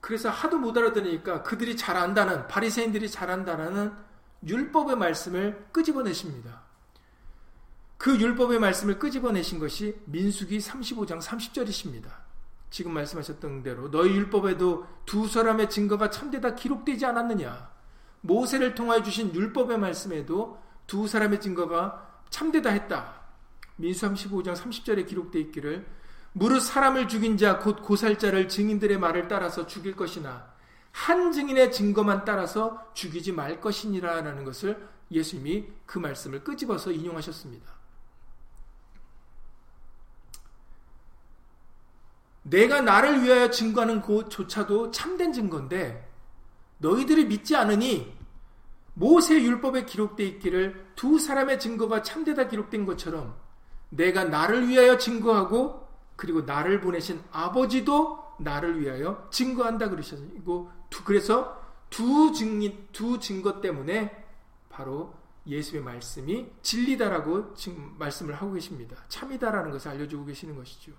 그래서 0.00 0.30
하도 0.30 0.56
못 0.56 0.74
알아들으니까 0.74 1.42
그들이 1.42 1.76
잘 1.76 1.98
안다는 1.98 2.48
바리새인들이 2.48 3.10
잘 3.10 3.30
안다는 3.30 3.92
율법의 4.46 4.96
말씀을 4.96 5.66
끄집어내십니다. 5.70 6.67
그 7.98 8.16
율법의 8.18 8.60
말씀을 8.60 8.98
끄집어내신 9.00 9.58
것이 9.58 9.96
민수기 10.06 10.58
35장 10.58 11.20
30절이십니다. 11.20 12.08
지금 12.70 12.92
말씀하셨던 12.92 13.64
대로 13.64 13.90
너희 13.90 14.14
율법에도 14.14 14.86
두 15.04 15.26
사람의 15.26 15.68
증거가 15.68 16.08
참되다 16.08 16.54
기록되지 16.54 17.04
않았느냐? 17.06 17.70
모세를 18.20 18.74
통하여 18.74 19.02
주신 19.02 19.34
율법의 19.34 19.78
말씀에도 19.78 20.62
두 20.86 21.08
사람의 21.08 21.40
증거가 21.40 22.22
참되다 22.30 22.70
했다. 22.70 23.14
민수 23.76 24.08
35장 24.08 24.54
30절에 24.54 25.06
기록되어 25.06 25.40
있기를 25.42 25.86
무릇 26.32 26.60
사람을 26.60 27.08
죽인 27.08 27.36
자 27.36 27.58
곧 27.58 27.82
고살자를 27.82 28.48
증인들의 28.48 28.98
말을 28.98 29.26
따라서 29.26 29.66
죽일 29.66 29.96
것이나 29.96 30.52
한 30.92 31.32
증인의 31.32 31.72
증거만 31.72 32.24
따라서 32.24 32.90
죽이지 32.94 33.32
말 33.32 33.60
것이니라라는 33.60 34.44
것을 34.44 34.88
예수님이 35.10 35.66
그 35.86 35.98
말씀을 35.98 36.44
끄집어서 36.44 36.92
인용하셨습니다. 36.92 37.77
내가 42.50 42.80
나를 42.80 43.22
위하여 43.22 43.50
증거하는 43.50 44.00
것조차도 44.02 44.90
참된 44.90 45.32
증거인데 45.32 46.08
너희들이 46.78 47.26
믿지 47.26 47.56
않으니 47.56 48.16
모세 48.94 49.40
율법에 49.40 49.84
기록되어 49.84 50.26
있기를 50.26 50.92
두 50.96 51.18
사람의 51.18 51.60
증거가 51.60 52.02
참되다 52.02 52.48
기록된 52.48 52.84
것처럼 52.86 53.36
내가 53.90 54.24
나를 54.24 54.68
위하여 54.68 54.98
증거하고 54.98 55.86
그리고 56.16 56.42
나를 56.42 56.80
보내신 56.80 57.22
아버지도 57.30 58.18
나를 58.40 58.80
위하여 58.80 59.28
증거한다 59.30 59.88
그러셨고 59.88 60.70
그래서 61.04 61.60
두 61.90 62.32
증인 62.32 62.88
두 62.92 63.18
증거 63.18 63.60
때문에 63.60 64.26
바로 64.68 65.14
예수의 65.46 65.82
말씀이 65.82 66.50
진리다라고 66.62 67.54
지금 67.54 67.94
말씀을 67.98 68.34
하고 68.34 68.52
계십니다. 68.52 68.96
참이다라는 69.08 69.70
것을 69.70 69.92
알려주고 69.92 70.26
계시는 70.26 70.56
것이죠. 70.56 70.92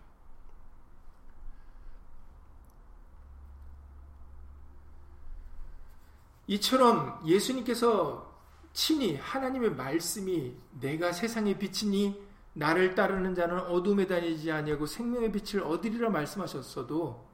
이처럼 6.50 7.22
예수님께서 7.28 8.28
친히 8.74 9.16
하나님의 9.18 9.76
말씀이 9.76 10.56
내가 10.80 11.12
세상의 11.12 11.60
빛이니 11.60 12.28
나를 12.54 12.96
따르는 12.96 13.36
자는 13.36 13.60
어둠에 13.60 14.08
다니지 14.08 14.52
아니하고 14.52 14.88
생명의 14.88 15.32
빛을 15.32 15.64
얻으리라 15.64 16.10
말씀하셨어도 16.10 17.30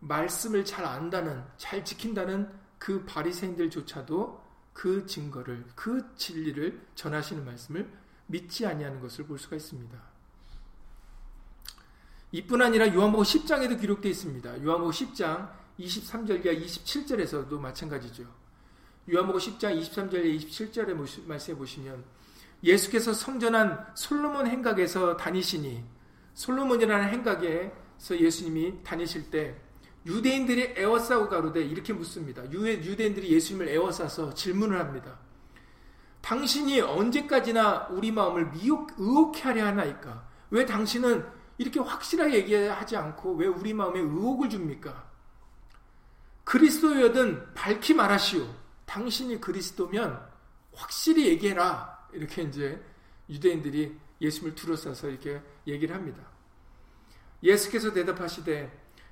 말씀을 0.00 0.64
잘 0.64 0.84
안다는 0.84 1.44
잘 1.56 1.84
지킨다는 1.84 2.50
그 2.78 3.04
바리새인들조차도 3.04 4.42
그 4.72 5.06
증거를 5.06 5.64
그 5.76 6.12
진리를 6.16 6.84
전하시는 6.96 7.44
말씀을 7.44 7.88
믿지 8.26 8.66
아니하는 8.66 9.00
것을 9.00 9.26
볼 9.26 9.38
수가 9.38 9.54
있습니다. 9.54 9.96
이뿐 12.32 12.60
아니라 12.60 12.92
요한복음 12.92 13.24
10장에도 13.24 13.80
기록되어 13.80 14.10
있습니다. 14.10 14.64
요한복음 14.64 14.90
10장 14.90 15.59
23절과 15.80 16.64
27절에서도 16.64 17.58
마찬가지죠. 17.58 18.24
요한복음 19.12 19.40
10장 19.40 19.80
23절에 19.80 20.38
27절에 20.38 21.26
말씀해 21.26 21.58
보시면 21.58 22.04
예수께서 22.62 23.12
성전한 23.12 23.86
솔로몬 23.94 24.46
행각에서 24.46 25.16
다니시니 25.16 25.82
솔로몬이라는 26.34 27.08
행각에서 27.08 28.20
예수님이 28.20 28.82
다니실 28.84 29.30
때 29.30 29.56
유대인들이 30.06 30.74
애워싸고 30.76 31.28
가로되 31.28 31.62
이렇게 31.62 31.92
묻습니다. 31.92 32.50
유대인들이 32.50 33.30
예수님을 33.30 33.68
애워싸서 33.68 34.34
질문을 34.34 34.78
합니다. 34.78 35.18
당신이 36.22 36.80
언제까지나 36.80 37.88
우리 37.90 38.12
마음을 38.12 38.50
미혹, 38.52 38.92
의혹해 38.98 39.42
하려 39.42 39.66
하나이까? 39.66 40.28
왜 40.50 40.64
당신은 40.64 41.26
이렇게 41.58 41.80
확실하게 41.80 42.38
얘기하지 42.38 42.96
않고 42.96 43.34
왜 43.34 43.46
우리 43.46 43.74
마음에 43.74 44.00
의혹을 44.00 44.48
줍니까? 44.48 45.09
그리스도여든 46.50 47.54
밝히 47.54 47.94
말하시오. 47.94 48.44
당신이 48.84 49.40
그리스도면 49.40 50.20
확실히 50.74 51.28
얘기해라. 51.28 52.08
이렇게 52.12 52.42
이제 52.42 52.84
유대인들이 53.28 53.96
예수님을 54.20 54.56
둘러싸서 54.56 55.10
이렇게 55.10 55.40
얘기를 55.68 55.94
합니다. 55.94 56.20
예수께서 57.40 57.92
대답하시되 57.92 58.68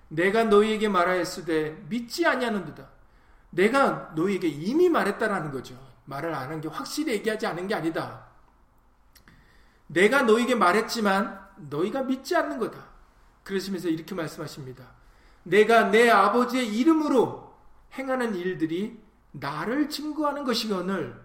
내가 0.09 0.43
너희에게 0.45 0.89
말하였으되 0.89 1.85
믿지 1.89 2.27
아니하는도다. 2.27 2.89
내가 3.51 4.13
너희에게 4.17 4.49
이미 4.49 4.89
말했다라는 4.89 5.53
거죠. 5.53 5.79
말을 6.07 6.35
안 6.35 6.51
한 6.51 6.61
게 6.61 6.67
확실히 6.67 7.13
얘기하지 7.13 7.47
않은 7.47 7.69
게 7.69 7.75
아니다. 7.77 8.27
내가 9.87 10.23
너희에게 10.23 10.57
말했지만 10.57 11.39
너희가 11.71 12.03
믿지 12.03 12.35
않는 12.35 12.59
거다. 12.59 12.85
그러시면서 13.45 13.89
이렇게 13.89 14.17
말씀하십니다. 14.17 14.99
내가 15.43 15.91
내 15.91 16.11
아버지의 16.11 16.77
이름으로 16.77 17.55
행하는 17.95 18.35
일들이 18.35 18.99
나를 19.33 19.89
증거하는 19.89 20.45
것이거늘 20.45 21.21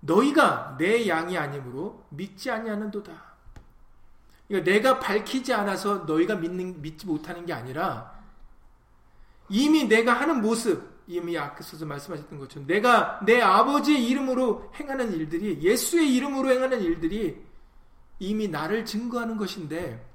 너희가 0.00 0.76
내 0.78 1.08
양이 1.08 1.36
아니므로 1.36 2.04
믿지 2.10 2.50
아니하는도다. 2.50 3.30
그러니까 4.48 4.70
내가 4.70 4.98
밝히지 4.98 5.52
않아서 5.52 5.98
너희가 5.98 6.36
믿는 6.36 6.82
믿지 6.82 7.06
못하는 7.06 7.46
게 7.46 7.52
아니라 7.52 8.18
이미 9.48 9.84
내가 9.84 10.12
하는 10.12 10.40
모습 10.40 10.90
이미 11.06 11.36
앞서서 11.36 11.86
말씀하셨던 11.86 12.38
것처럼 12.38 12.66
내가 12.66 13.20
내 13.24 13.40
아버지의 13.40 14.06
이름으로 14.06 14.72
행하는 14.78 15.12
일들이 15.12 15.60
예수의 15.60 16.14
이름으로 16.14 16.50
행하는 16.50 16.80
일들이 16.80 17.44
이미 18.20 18.48
나를 18.48 18.84
증거하는 18.84 19.36
것인데 19.36 20.08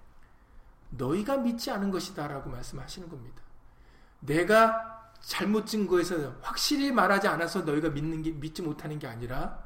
너희가 0.97 1.38
믿지 1.38 1.71
않은 1.71 1.91
것이다라고 1.91 2.49
말씀하시는 2.49 3.10
겁니다. 3.10 3.41
내가 4.19 5.13
잘못 5.21 5.65
증거해서 5.65 6.36
확실히 6.41 6.91
말하지 6.91 7.27
않아서 7.27 7.62
너희가 7.62 7.89
믿는 7.89 8.21
게 8.21 8.31
믿지 8.31 8.62
못하는 8.62 8.99
게 8.99 9.08
아니라 9.08 9.63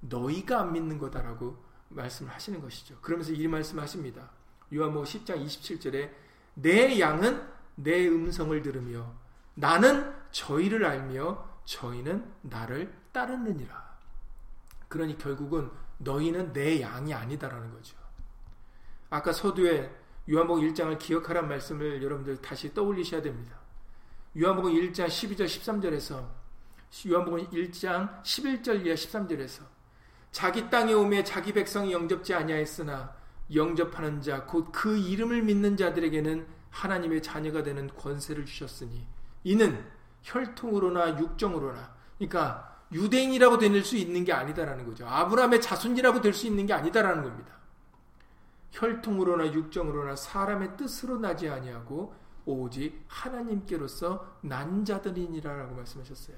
너희가 0.00 0.60
안 0.60 0.72
믿는 0.72 0.98
거다라고 0.98 1.62
말씀을 1.88 2.32
하시는 2.32 2.60
것이죠. 2.60 2.98
그러면서 3.00 3.32
이 3.32 3.46
말씀하십니다. 3.46 4.30
요한복음 4.74 5.04
10장 5.04 5.44
27절에 5.44 6.10
내 6.54 6.98
양은 6.98 7.46
내 7.76 8.08
음성을 8.08 8.60
들으며 8.62 9.12
나는 9.54 10.14
저희를 10.30 10.84
알며 10.84 11.46
저희는 11.64 12.32
나를 12.42 12.92
따르느니라. 13.12 13.96
그러니 14.88 15.18
결국은 15.18 15.70
너희는 15.98 16.52
내 16.52 16.80
양이 16.80 17.12
아니다라는 17.12 17.72
거죠. 17.72 17.96
아까 19.10 19.32
서두에 19.32 20.05
요한복음 20.30 20.68
1장을 20.68 20.98
기억하란 20.98 21.48
말씀을 21.48 22.02
여러분들 22.02 22.40
다시 22.42 22.72
떠올리셔야 22.74 23.22
됩니다. 23.22 23.56
요한복음 24.38 24.72
1장 24.72 25.06
12절 25.06 25.46
13절에서 25.46 26.26
요한복음 27.08 27.48
1장 27.50 28.22
11절 28.22 28.84
이하 28.84 28.94
13절에서 28.94 29.62
자기 30.32 30.68
땅에 30.68 30.92
오매 30.92 31.22
자기 31.24 31.52
백성이 31.52 31.92
영접지 31.92 32.34
아니하였으나 32.34 33.14
영접하는 33.54 34.20
자 34.20 34.46
곧 34.46 34.72
그 34.72 34.98
이름을 34.98 35.42
믿는 35.42 35.76
자들에게는 35.76 36.46
하나님의 36.70 37.22
자녀가 37.22 37.62
되는 37.62 37.88
권세를 37.96 38.44
주셨으니 38.44 39.06
이는 39.44 39.84
혈통으로나 40.22 41.18
육정으로나 41.18 41.94
그러니까 42.18 42.76
유대인이라고 42.92 43.58
될 43.58 43.82
수 43.84 43.96
있는 43.96 44.24
게 44.24 44.32
아니다라는 44.32 44.84
거죠. 44.86 45.06
아브라함의 45.06 45.60
자손이라고 45.60 46.20
될 46.20 46.34
수 46.34 46.46
있는 46.46 46.66
게 46.66 46.72
아니다라는 46.72 47.22
겁니다. 47.22 47.55
혈통으로나 48.76 49.52
육정으로나 49.52 50.16
사람의 50.16 50.76
뜻으로 50.76 51.18
나지 51.18 51.48
아니하고 51.48 52.14
오직 52.44 53.04
하나님께로서 53.08 54.38
난 54.42 54.84
자들이니라라고 54.84 55.74
말씀하셨어요. 55.74 56.36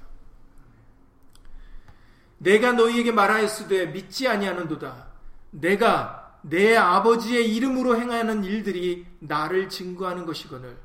내가 2.39 2.73
너희에게 2.73 3.11
말하였으되 3.11 3.87
믿지 3.87 4.29
아니하는도다. 4.29 5.09
내가 5.51 6.39
내 6.43 6.77
아버지의 6.77 7.55
이름으로 7.57 8.01
행하는 8.01 8.45
일들이 8.45 9.07
나를 9.19 9.69
증거하는 9.69 10.25
것이거늘 10.25 10.79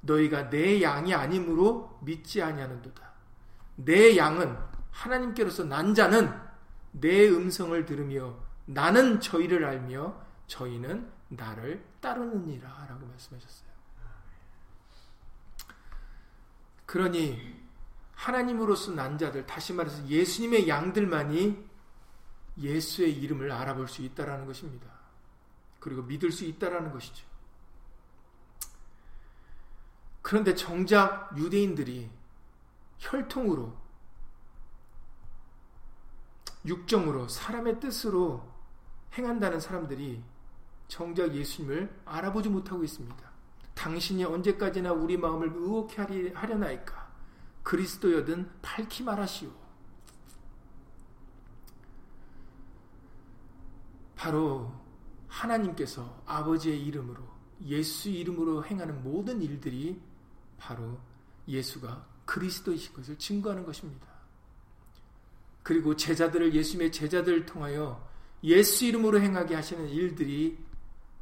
너희가 0.00 0.48
내 0.48 0.80
양이 0.82 1.14
아니므로 1.14 1.98
믿지 2.02 2.42
아니하는도다. 2.42 3.02
내 3.76 4.16
양은 4.16 4.56
하나님께로서 4.90 5.64
난 5.64 5.94
자는 5.94 6.32
내 6.92 7.28
음성을 7.28 7.84
들으며 7.84 8.34
나는 8.64 9.20
저희를 9.20 9.66
알며 9.66 10.25
저희는 10.46 11.10
나를 11.28 11.84
따르느니라 12.00 12.86
라고 12.88 13.06
말씀하셨어요. 13.06 13.70
그러니 16.86 17.66
하나님으로서 18.14 18.92
난 18.92 19.18
자들 19.18 19.46
다시 19.46 19.72
말해서 19.72 20.06
예수님의 20.06 20.68
양들만이 20.68 21.66
예수의 22.58 23.12
이름을 23.18 23.50
알아볼 23.52 23.88
수 23.88 24.02
있다라는 24.02 24.46
것입니다. 24.46 24.86
그리고 25.78 26.02
믿을 26.02 26.32
수 26.32 26.44
있다라는 26.44 26.92
것이죠. 26.92 27.26
그런데 30.22 30.54
정작 30.54 31.36
유대인들이 31.36 32.10
혈통으로 32.98 33.76
육정으로 36.64 37.28
사람의 37.28 37.78
뜻으로 37.78 38.52
행한다는 39.12 39.60
사람들이 39.60 40.24
정작 40.88 41.34
예수님을 41.34 42.02
알아보지 42.04 42.48
못하고 42.48 42.84
있습니다. 42.84 43.16
당신이 43.74 44.24
언제까지나 44.24 44.92
우리 44.92 45.16
마음을 45.16 45.52
의혹해 45.54 46.32
하려나이까? 46.34 47.06
그리스도여든 47.62 48.48
밝히 48.62 49.02
말하시오. 49.02 49.50
바로 54.14 54.72
하나님께서 55.28 56.22
아버지의 56.24 56.82
이름으로 56.86 57.22
예수 57.66 58.08
이름으로 58.08 58.64
행하는 58.64 59.02
모든 59.02 59.42
일들이 59.42 60.00
바로 60.58 60.98
예수가 61.46 62.06
그리스도이신 62.24 62.94
것을 62.94 63.18
증거하는 63.18 63.64
것입니다. 63.64 64.06
그리고 65.62 65.96
제자들을 65.96 66.54
예수님의 66.54 66.92
제자들을 66.92 67.44
통하여 67.44 68.08
예수 68.44 68.84
이름으로 68.84 69.20
행하게 69.20 69.54
하시는 69.54 69.88
일들이 69.88 70.58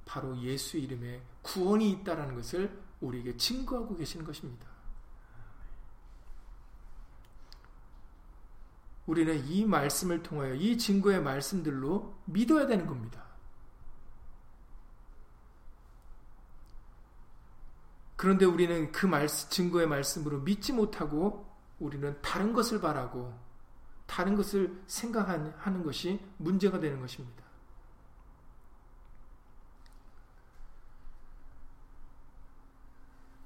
바로 0.05 0.37
예수 0.39 0.77
이름에 0.77 1.23
구원이 1.43 1.91
있다라는 1.91 2.35
것을 2.35 2.83
우리에게 3.01 3.37
증거하고 3.37 3.97
계시는 3.97 4.25
것입니다. 4.25 4.67
우리는 9.07 9.47
이 9.47 9.65
말씀을 9.65 10.23
통하여 10.23 10.55
이 10.55 10.79
증거의 10.79 11.23
말씀들로 11.23 12.15
믿어야 12.25 12.67
되는 12.67 12.87
겁니다. 12.87 13.23
그런데 18.17 18.47
우리는 18.47 18.91
그 18.91 19.05
말씀, 19.05 19.51
증거의 19.51 19.87
말씀으로 19.87 20.41
믿지 20.41 20.73
못하고 20.73 21.47
우리는 21.79 22.17
다른 22.23 22.55
것을 22.55 22.81
바라고 22.81 23.39
다른 24.07 24.37
것을 24.37 24.83
생각하는 24.87 25.83
것이 25.83 26.21
문제가 26.39 26.81
되는 26.81 27.01
것입니다. 27.01 27.44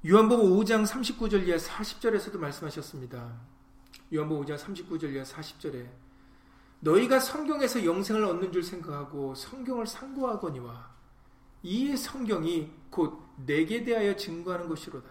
요한복음 0.07 0.51
5장 0.51 0.87
39절 0.87 1.49
이하 1.49 1.57
40절에서도 1.57 2.39
말씀하셨습니다. 2.39 3.33
요한복음 4.15 4.47
5장 4.47 4.57
39절 4.57 5.13
이하 5.13 5.25
40절에 5.25 5.89
너희가 6.79 7.19
성경에서 7.19 7.85
영생을 7.85 8.25
얻는 8.25 8.53
줄 8.53 8.63
생각하고 8.63 9.35
성경을 9.35 9.89
상고하거니와 9.89 10.89
이 11.65 11.97
성경이 11.97 12.71
곧 12.91 13.21
내게 13.45 13.83
대하여 13.83 14.15
증거하는 14.15 14.69
것이로다. 14.69 15.11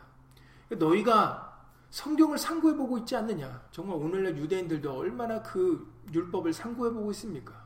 너희가 0.69 1.67
성경을 1.89 2.38
상고해 2.38 2.78
보고 2.78 2.97
있지 3.00 3.13
않느냐? 3.17 3.67
정말 3.71 3.97
오늘날 3.97 4.38
유대인들도 4.38 4.89
얼마나 4.89 5.43
그 5.43 5.93
율법을 6.13 6.54
상고해 6.54 6.93
보고 6.93 7.12
있습니까? 7.12 7.62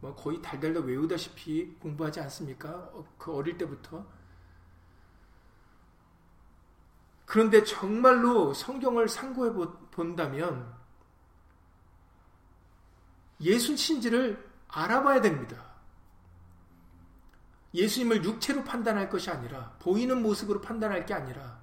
뭐 0.00 0.14
거의 0.14 0.40
달달달 0.40 0.82
외우다시피 0.82 1.76
공부하지 1.78 2.20
않습니까? 2.20 2.70
어, 2.70 3.04
그 3.18 3.34
어릴 3.34 3.58
때부터 3.58 4.15
그런데 7.26 7.64
정말로 7.64 8.54
성경을 8.54 9.08
상고해 9.08 9.52
본다면 9.90 10.72
예수 13.40 13.76
신지를 13.76 14.48
알아봐야 14.68 15.20
됩니다. 15.20 15.66
예수님을 17.74 18.24
육체로 18.24 18.64
판단할 18.64 19.10
것이 19.10 19.28
아니라 19.28 19.76
보이는 19.80 20.22
모습으로 20.22 20.60
판단할 20.60 21.04
게 21.04 21.12
아니라 21.12 21.58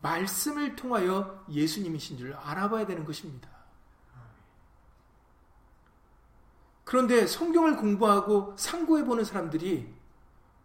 말씀을 0.00 0.74
통하여 0.74 1.44
예수님이신 1.50 2.18
줄 2.18 2.34
알아봐야 2.34 2.86
되는 2.86 3.04
것입니다. 3.04 3.48
그런데 6.84 7.26
성경을 7.26 7.76
공부하고 7.76 8.54
상고해 8.58 9.04
보는 9.04 9.24
사람들이 9.24 9.94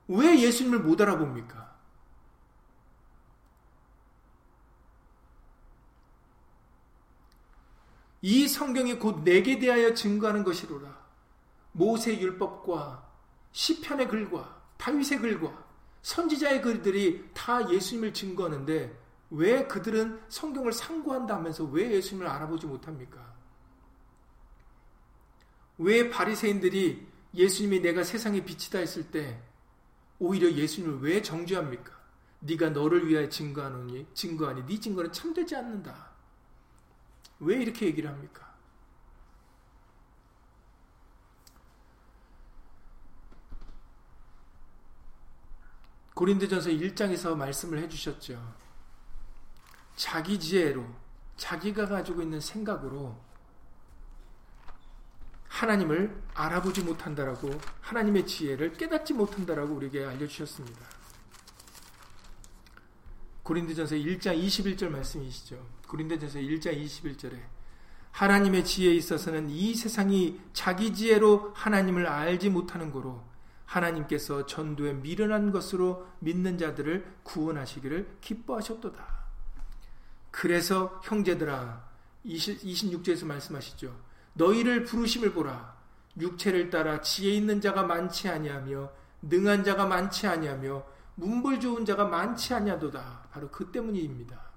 왜 0.08 0.42
예수님을 0.42 0.80
못 0.80 1.00
알아봅니까? 1.00 1.69
이 8.22 8.48
성경이 8.48 9.00
곧 9.00 9.24
내게 9.24 9.60
대하여 9.60 9.94
증거하는 9.94 10.44
것이로라. 10.44 11.00
모세 11.72 12.20
율법과 12.20 13.08
시편의 13.52 14.08
글과 14.08 14.62
다윗의 14.78 15.20
글과 15.20 15.66
선지자의 16.02 16.62
글들이 16.62 17.30
다 17.34 17.70
예수님을 17.70 18.14
증거하는데 18.14 18.98
왜 19.32 19.68
그들은 19.68 20.22
성경을 20.30 20.72
상고한다면서 20.72 21.66
왜 21.66 21.92
예수님을 21.92 22.28
알아보지 22.28 22.66
못합니까? 22.66 23.34
왜 25.78 26.10
바리새인들이 26.10 27.08
예수님이 27.34 27.80
내가 27.82 28.04
세상의 28.04 28.44
빛이다 28.44 28.80
했을 28.80 29.12
때 29.12 29.42
오히려 30.18 30.52
예수님을 30.52 31.02
왜 31.02 31.22
정죄합니까? 31.22 31.98
네가 32.40 32.72
너를 32.72 33.08
위하여 33.08 33.30
증거하노니 33.30 34.08
증거하니 34.14 34.66
네 34.66 34.80
증거는 34.80 35.12
참되지 35.12 35.56
않는다. 35.56 36.09
왜 37.40 37.62
이렇게 37.62 37.86
얘기를 37.86 38.10
합니까? 38.10 38.50
고린도전서 46.14 46.72
1장에서 46.72 47.34
말씀을 47.36 47.80
해주셨죠. 47.80 48.56
자기 49.96 50.38
지혜로, 50.38 50.86
자기가 51.38 51.88
가지고 51.88 52.22
있는 52.22 52.42
생각으로 52.42 53.18
하나님을 55.48 56.22
알아보지 56.34 56.84
못한다라고, 56.84 57.50
하나님의 57.80 58.28
지혜를 58.28 58.74
깨닫지 58.74 59.14
못한다라고 59.14 59.76
우리에게 59.76 60.06
알려주셨습니다. 60.06 60.86
고린도전서 63.44 63.96
1장 63.96 64.38
21절 64.46 64.90
말씀이시죠. 64.90 65.79
고린도전서 65.90 66.40
1장 66.40 66.82
21절에 66.86 67.40
하나님의 68.12 68.64
지혜에 68.64 68.94
있어서는 68.94 69.50
이 69.50 69.74
세상이 69.74 70.40
자기 70.54 70.94
지혜로 70.94 71.52
하나님을 71.56 72.06
알지 72.08 72.50
못하는 72.50 72.92
거로 72.92 73.24
하나님께서 73.66 74.46
전도에 74.46 74.94
미련한 74.94 75.52
것으로 75.52 76.08
믿는 76.20 76.58
자들을 76.58 77.20
구원하시기를 77.24 78.18
기뻐하셨도다. 78.22 79.20
그래서 80.32 81.00
형제들아 81.04 81.88
26절에서 82.26 83.26
말씀하시죠. 83.26 83.96
너희를 84.34 84.84
부르심을 84.86 85.34
보라. 85.34 85.78
육체를 86.20 86.70
따라 86.70 87.02
지혜 87.02 87.34
있는 87.34 87.62
자가 87.62 87.84
많지 87.84 88.28
아니하며 88.28 88.92
능한 89.22 89.64
자가 89.64 89.86
많지 89.86 90.28
아니하며 90.28 90.84
문벌 91.16 91.60
좋은 91.60 91.86
자가 91.86 92.06
많지 92.06 92.54
않냐도다. 92.54 93.28
바로 93.32 93.50
그 93.50 93.72
때문입니다. 93.72 94.49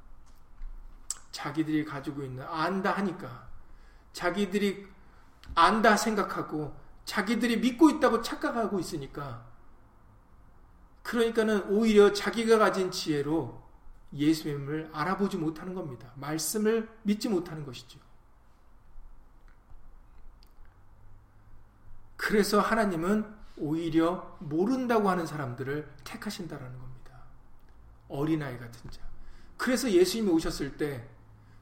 자기들이 1.33 1.85
가지고 1.85 2.23
있는 2.23 2.45
안다 2.45 2.93
하니까 2.93 3.49
자기들이 4.13 4.87
안다 5.55 5.97
생각하고 5.97 6.77
자기들이 7.05 7.59
믿고 7.59 7.91
있다고 7.91 8.23
착각하고 8.23 8.79
있으니까 8.79 9.45
그러니까는 11.03 11.69
오히려 11.69 12.13
자기가 12.13 12.59
가진 12.59 12.91
지혜로 12.91 13.61
예수님을 14.15 14.91
알아보지 14.93 15.39
못하는 15.39 15.75
겁니다. 15.75 16.13
말씀을 16.17 16.89
믿지 17.03 17.29
못하는 17.29 17.65
것이죠. 17.65 17.99
그래서 22.17 22.61
하나님은 22.61 23.27
오히려 23.57 24.37
모른다고 24.39 25.11
하는 25.11 25.27
사람들을 25.27 25.91
택하신다라는 26.05 26.79
겁니다. 26.79 27.19
어린아이 28.09 28.59
같은 28.59 28.91
자. 28.91 29.01
그래서 29.57 29.91
예수님이 29.91 30.31
오셨을 30.31 30.77
때 30.77 31.09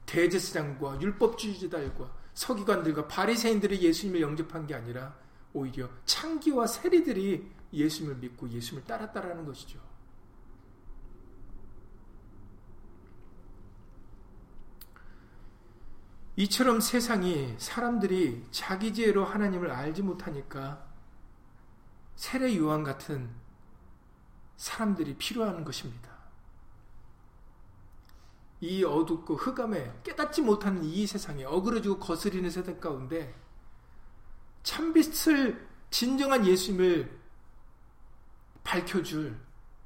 대제사장과 0.05 1.01
율법주의자들과 1.01 2.11
서기관들과 2.33 3.07
바리새인들이 3.07 3.81
예수님을 3.81 4.21
영접한 4.21 4.67
게 4.67 4.75
아니라 4.75 5.15
오히려 5.53 5.89
창기와 6.05 6.67
세리들이 6.67 7.51
예수님을 7.73 8.17
믿고 8.17 8.49
예수님을 8.49 8.87
따랐다라는 8.87 9.45
것이죠. 9.45 9.79
이처럼 16.37 16.79
세상이 16.79 17.55
사람들이 17.57 18.47
자기 18.51 18.93
지혜로 18.93 19.25
하나님을 19.25 19.69
알지 19.69 20.01
못하니까 20.01 20.85
세례 22.15 22.57
요한 22.57 22.83
같은 22.83 23.29
사람들이 24.55 25.15
필요한 25.15 25.63
것입니다. 25.63 26.10
이 28.61 28.83
어둡고 28.83 29.35
흑암에 29.35 30.01
깨닫지 30.03 30.41
못하는 30.41 30.83
이 30.83 31.07
세상에 31.07 31.43
어그러지고 31.43 31.97
거스리는 31.97 32.47
세상 32.49 32.79
가운데 32.79 33.33
참빛을 34.63 35.67
진정한 35.89 36.45
예수님을 36.45 37.19
밝혀줄 38.63 39.37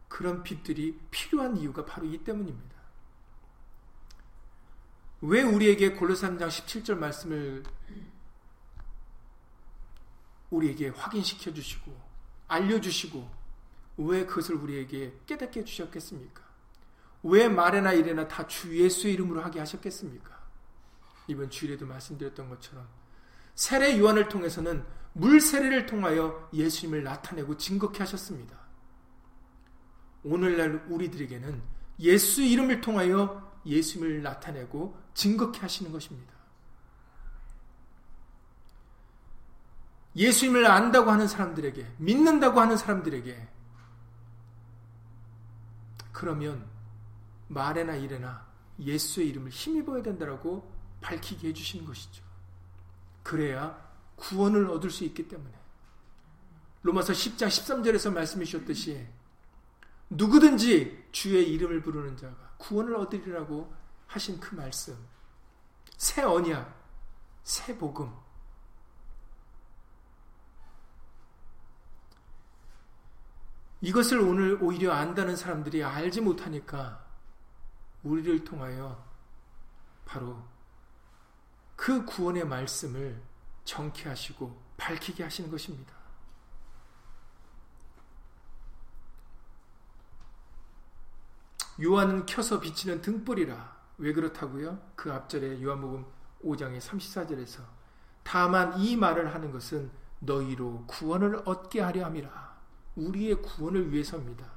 그런 0.10 0.44
빛들이 0.44 1.00
필요한 1.10 1.58
이유가 1.58 1.86
바로 1.86 2.06
이 2.06 2.18
때문입니다. 2.18 2.76
왜 5.22 5.42
우리에게 5.42 5.94
골로새 5.94 6.28
3장 6.28 6.50
17절 6.50 6.96
말씀을 6.96 7.64
우리에게 10.50 10.90
확인시켜 10.90 11.54
주시고 11.54 11.98
알려 12.48 12.80
주시고 12.80 13.28
왜 13.98 14.26
그것을 14.26 14.56
우리에게 14.56 15.18
깨닫게 15.26 15.62
해 15.62 15.66
주셨겠습니까? 15.66 16.44
왜 17.26 17.50
말에나 17.50 17.94
이래나 17.94 18.28
다 18.28 18.46
주 18.48 18.78
예수의 18.78 19.16
이름으로 19.16 19.42
하게 19.42 19.60
하셨겠습니까? 19.60 20.36
이번 21.28 21.50
주일에도 21.50 21.86
말씀드렸던 21.88 22.50
것처럼 22.50 22.88
세례 23.56 23.98
요한을 23.98 24.30
통해서는 24.30 24.86
물 25.14 25.42
세례를 25.42 25.88
통하여 25.88 26.48
예수님을 26.54 27.04
나타내고 27.04 27.58
증거케 27.58 28.00
하셨습니다. 28.00 28.58
오늘날 30.24 30.86
우리들에게는 30.90 31.62
예수 32.02 32.44
이름을 32.44 32.82
통하여 32.82 33.52
예수님을 33.66 34.22
나타내고 34.22 34.96
증거케 35.16 35.62
하시는 35.62 35.92
것입니다. 35.92 36.34
예수님을 40.16 40.66
안다고 40.66 41.12
하는 41.12 41.28
사람들에게, 41.28 41.96
믿는다고 41.98 42.60
하는 42.62 42.78
사람들에게, 42.78 43.48
그러면 46.12 46.75
말에나 47.47 47.95
일에나 47.95 48.45
예수의 48.79 49.29
이름을 49.29 49.51
힘입어야 49.51 50.01
된다라고 50.03 50.71
밝히게 51.01 51.49
해주시는 51.49 51.86
것이죠. 51.86 52.23
그래야 53.23 53.84
구원을 54.15 54.69
얻을 54.69 54.89
수 54.89 55.03
있기 55.03 55.27
때문에. 55.27 55.53
로마서 56.84 57.13
10장 57.13 57.47
13절에서 57.47 58.13
말씀해 58.13 58.45
주셨듯이 58.45 59.08
누구든지 60.10 61.08
주의 61.12 61.51
이름을 61.51 61.81
부르는 61.81 62.15
자가 62.17 62.36
구원을 62.58 62.95
얻으리라고 62.95 63.73
하신 64.08 64.39
그 64.39 64.55
말씀. 64.55 64.95
새 65.97 66.21
언약, 66.21 66.73
새 67.43 67.77
복음. 67.77 68.13
이것을 73.81 74.19
오늘 74.19 74.58
오히려 74.62 74.93
안다는 74.93 75.36
사람들이 75.36 75.84
알지 75.84 76.21
못하니까 76.21 77.05
우리를 78.06 78.44
통하여 78.44 79.04
바로 80.06 80.41
그 81.76 82.06
구원의 82.06 82.48
말씀을 82.48 83.22
정케 83.65 84.08
하시고 84.08 84.63
밝히게 84.78 85.24
하시는 85.24 85.50
것입니다. 85.50 85.94
요한은 91.82 92.26
켜서 92.26 92.60
비치는 92.60 93.02
등불이라. 93.02 93.76
왜 93.98 94.13
그렇다고요? 94.13 94.80
그 94.96 95.12
앞절에 95.12 95.62
요한복음 95.62 96.06
5장의 96.44 96.80
34절에서 96.80 97.62
다만 98.24 98.80
이 98.80 98.96
말을 98.96 99.34
하는 99.34 99.52
것은 99.52 99.91
너희로 100.20 100.86
구원을 100.88 101.41
얻게 101.46 101.82
하려 101.82 102.06
함이라. 102.06 102.56
우리의 102.96 103.41
구원을 103.41 103.91
위해서입니다. 103.91 104.55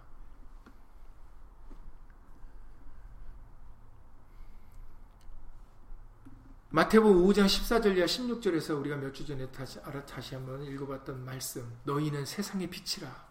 마태복음 6.71 7.25
5장 7.27 7.47
14절이야 7.47 8.05
16절에서 8.05 8.79
우리가 8.79 8.97
몇 8.97 9.15
주 9.15 9.25
전에 9.25 9.51
다시 9.51 9.79
다시 10.07 10.35
한번 10.35 10.63
읽어봤던 10.63 11.25
말씀. 11.25 11.67
너희는 11.85 12.27
세상의 12.27 12.69
빛이라. 12.69 13.27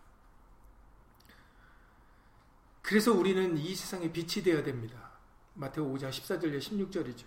그래서 2.82 3.14
우리는 3.14 3.56
이 3.58 3.76
세상의 3.76 4.12
빛이 4.12 4.44
되어야 4.44 4.64
됩니다. 4.64 5.12
마태복음 5.54 5.96
5장 5.96 6.10
14절에 6.10 6.58
16절이죠. 6.58 7.26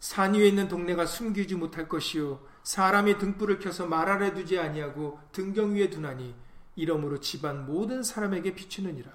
산 0.00 0.34
위에 0.34 0.48
있는 0.48 0.66
동네가 0.66 1.06
숨기지 1.06 1.54
못할 1.54 1.88
것이요 1.88 2.44
사람이 2.64 3.18
등불을 3.18 3.60
켜서 3.60 3.86
말 3.86 4.08
아래 4.08 4.34
두지 4.34 4.58
아니하고 4.58 5.20
등경 5.30 5.76
위에 5.76 5.90
두나니 5.90 6.34
이러므로 6.74 7.20
집안 7.20 7.66
모든 7.66 8.02
사람에게 8.02 8.56
비추느니라. 8.56 9.12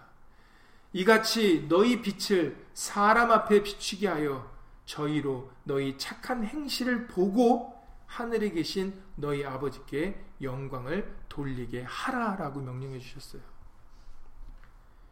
이같이 0.94 1.66
너희 1.68 2.02
빛을 2.02 2.66
사람 2.74 3.32
앞에 3.32 3.64
비추게 3.64 4.08
하여 4.08 4.50
저희로 4.92 5.50
너희 5.64 5.98
착한 5.98 6.44
행실을 6.44 7.08
보고 7.08 7.82
하늘에 8.08 8.50
계신 8.50 9.02
너희 9.16 9.46
아버지께 9.46 10.22
영광을 10.42 11.16
돌리게 11.30 11.84
하라라고 11.84 12.60
명령해 12.60 13.00
주셨어요. 13.00 13.42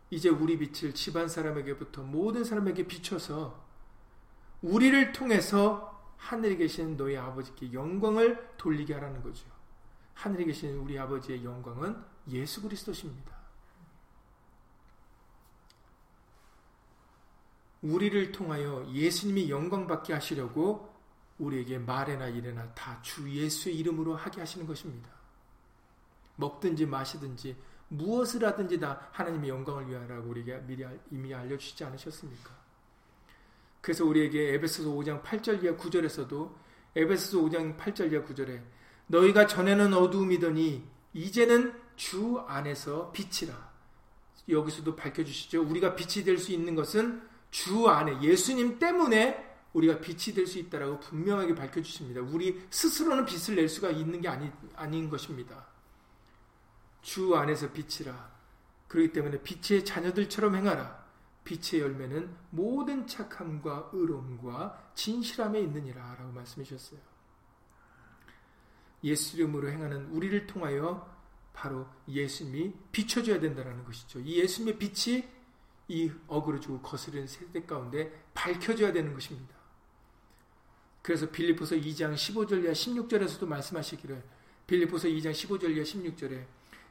이제 0.10 0.28
우리 0.28 0.58
빛을 0.58 0.94
집안 0.94 1.30
사람에게부터 1.30 2.02
모든 2.04 2.44
사람에게 2.44 2.88
비춰서 2.88 3.63
우리를 4.62 5.13
통해서 5.13 5.98
하늘에 6.18 6.58
계신 6.58 6.98
너희 6.98 7.15
아버지께 7.15 7.72
영광을 7.72 8.56
돌리게 8.58 8.94
하라는 8.96 9.24
거죠. 9.24 9.48
하늘에 10.13 10.44
계신 10.44 10.76
우리 10.78 11.00
아버지의 11.00 11.46
영광은 11.46 12.04
예수 12.28 12.62
그리스도십니다. 12.62 13.38
우리를 17.82 18.32
통하여 18.32 18.86
예수님이 18.92 19.50
영광받게 19.50 20.13
하시려고 20.13 20.89
우리에게 21.38 21.78
말에나 21.80 22.28
일에나 22.28 22.74
다 22.74 23.00
주 23.02 23.30
예수의 23.30 23.78
이름으로 23.78 24.15
하게 24.15 24.42
하시는 24.42 24.65
것입니다. 24.68 25.10
먹든지 26.36 26.86
마시든지 26.86 27.56
무엇을 27.89 28.46
하든지 28.46 28.80
다 28.80 29.10
하나님의 29.12 29.50
영광을 29.50 29.89
위하라고 29.89 30.30
우리에게 30.30 30.58
미리 30.68 30.86
이미 31.12 31.34
알려주시지 31.34 31.84
않으셨습니까? 31.86 32.52
그래서 33.82 34.06
우리에게 34.06 34.54
에베소서 34.56 34.89
5장 34.89 35.24
8절 35.24 35.63
이하 35.63 35.76
9절에서도 35.76 36.54
에베소서 36.96 37.39
5장 37.39 37.78
8절 37.78 38.12
이하 38.12 38.24
9절에 38.24 38.62
너희가 39.08 39.48
전에는 39.48 39.94
어두움이더니 39.94 40.86
이제는 41.13 41.74
주 41.96 42.44
안에서 42.48 43.12
빛이라. 43.12 43.70
여기서도 44.48 44.96
밝혀주시죠. 44.96 45.63
우리가 45.63 45.96
빛이 45.96 46.24
될 46.26 46.38
수 46.38 46.52
있는 46.52 46.76
것은 46.76 47.22
주 47.52 47.88
안에 47.88 48.22
예수님 48.22 48.80
때문에 48.80 49.48
우리가 49.74 50.00
빛이 50.00 50.36
될 50.36 50.48
수 50.48 50.58
있다라고 50.60 51.00
분명하게 51.00 51.56
밝혀 51.56 51.82
주십니다. 51.82 52.22
우리 52.22 52.62
스스로는 52.70 53.26
빛을 53.26 53.56
낼 53.56 53.70
수가 53.70 53.90
있는 53.92 54.20
게 54.22 54.28
아니, 54.28 54.52
아닌 54.76 55.10
것입니다. 55.10 55.68
주 57.02 57.36
안에서 57.36 57.72
빛이라. 57.72 58.40
그렇기 58.88 59.14
때문에 59.14 59.42
빛의 59.44 59.86
자녀들처럼 59.86 60.56
행하라. 60.56 61.00
빛의 61.44 61.82
열매는 61.82 62.36
모든 62.50 63.08
착함과 63.08 63.92
의로움과 63.94 64.92
진실함에 64.96 65.60
있느니라. 65.62 66.16
라고 66.16 66.32
말씀해 66.32 66.66
주셨어요. 66.66 67.00
예수 69.04 69.38
이름으로 69.38 69.70
행하는 69.70 70.08
우리를 70.08 70.46
통하여 70.48 71.08
바로 71.54 71.88
예수님이 72.08 72.74
비춰줘야 72.92 73.40
된다는 73.40 73.84
것이죠. 73.86 74.20
이 74.20 74.40
예수님의 74.42 74.78
빛이 74.78 75.24
이 75.89 76.12
어그러지고 76.28 76.82
거스르는 76.82 77.28
세대 77.28 77.65
가운데 77.65 78.23
밝혀져야 78.34 78.93
되는 78.93 79.13
것입니다. 79.13 79.56
그래서 81.02 81.30
빌리포서 81.30 81.75
2장 81.75 82.13
15절 82.13 82.63
이하 82.63 82.73
16절에서도 82.73 83.45
말씀하시기를 83.47 84.23
빌리포서 84.67 85.08
2장 85.08 85.32
15절 85.32 85.75
이하 85.75 85.84
16절에 85.84 86.45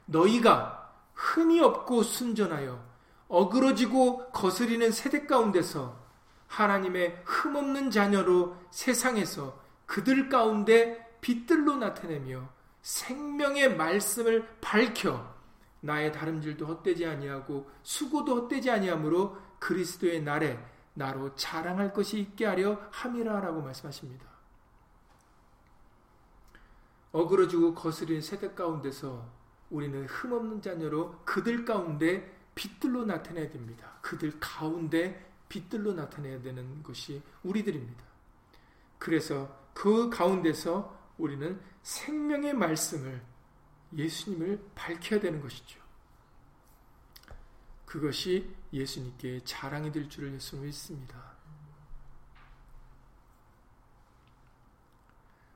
너희가 0.05 0.93
흠이 1.13 1.61
없고 1.61 2.03
순전하여 2.03 2.87
어그러지고 3.29 4.31
거스리는 4.31 4.91
세대 4.91 5.25
가운데서 5.25 5.97
하나님의 6.47 7.21
흠없는 7.23 7.91
자녀로 7.91 8.57
세상에서 8.71 9.57
그들 9.85 10.27
가운데 10.27 11.07
빛들로 11.21 11.77
나타내며 11.77 12.49
생명의 12.81 13.75
말씀을 13.77 14.47
밝혀 14.59 15.38
나의 15.81 16.11
다름질도 16.11 16.65
헛되지 16.65 17.05
아니하고 17.05 17.69
수고도 17.83 18.35
헛되지 18.35 18.69
아니하므로 18.69 19.37
그리스도의 19.59 20.21
날에 20.21 20.59
나로 20.93 21.35
자랑할 21.35 21.93
것이 21.93 22.19
있게 22.19 22.45
하려 22.45 22.79
함이라라고 22.91 23.61
말씀하십니다. 23.61 24.27
어그러지고 27.11 27.73
거스린 27.73 28.21
세대 28.21 28.53
가운데서 28.53 29.25
우리는 29.69 30.05
흠없는 30.05 30.61
자녀로 30.61 31.21
그들 31.25 31.65
가운데 31.65 32.37
빛들로 32.55 33.05
나타내야 33.05 33.49
됩니다. 33.49 33.97
그들 34.01 34.39
가운데 34.39 35.27
빛들로 35.47 35.93
나타내야 35.93 36.41
되는 36.41 36.83
것이 36.83 37.21
우리들입니다. 37.43 38.03
그래서 38.97 39.57
그 39.73 40.09
가운데서 40.09 40.97
우리는 41.17 41.59
생명의 41.81 42.53
말씀을 42.53 43.21
예수님을 43.95 44.59
밝혀야 44.75 45.19
되는 45.19 45.41
것이죠. 45.41 45.79
그것이 47.85 48.53
예수님께 48.71 49.41
자랑이 49.43 49.91
될 49.91 50.09
줄을 50.09 50.33
예수 50.33 50.57
믿습니다. 50.57 51.29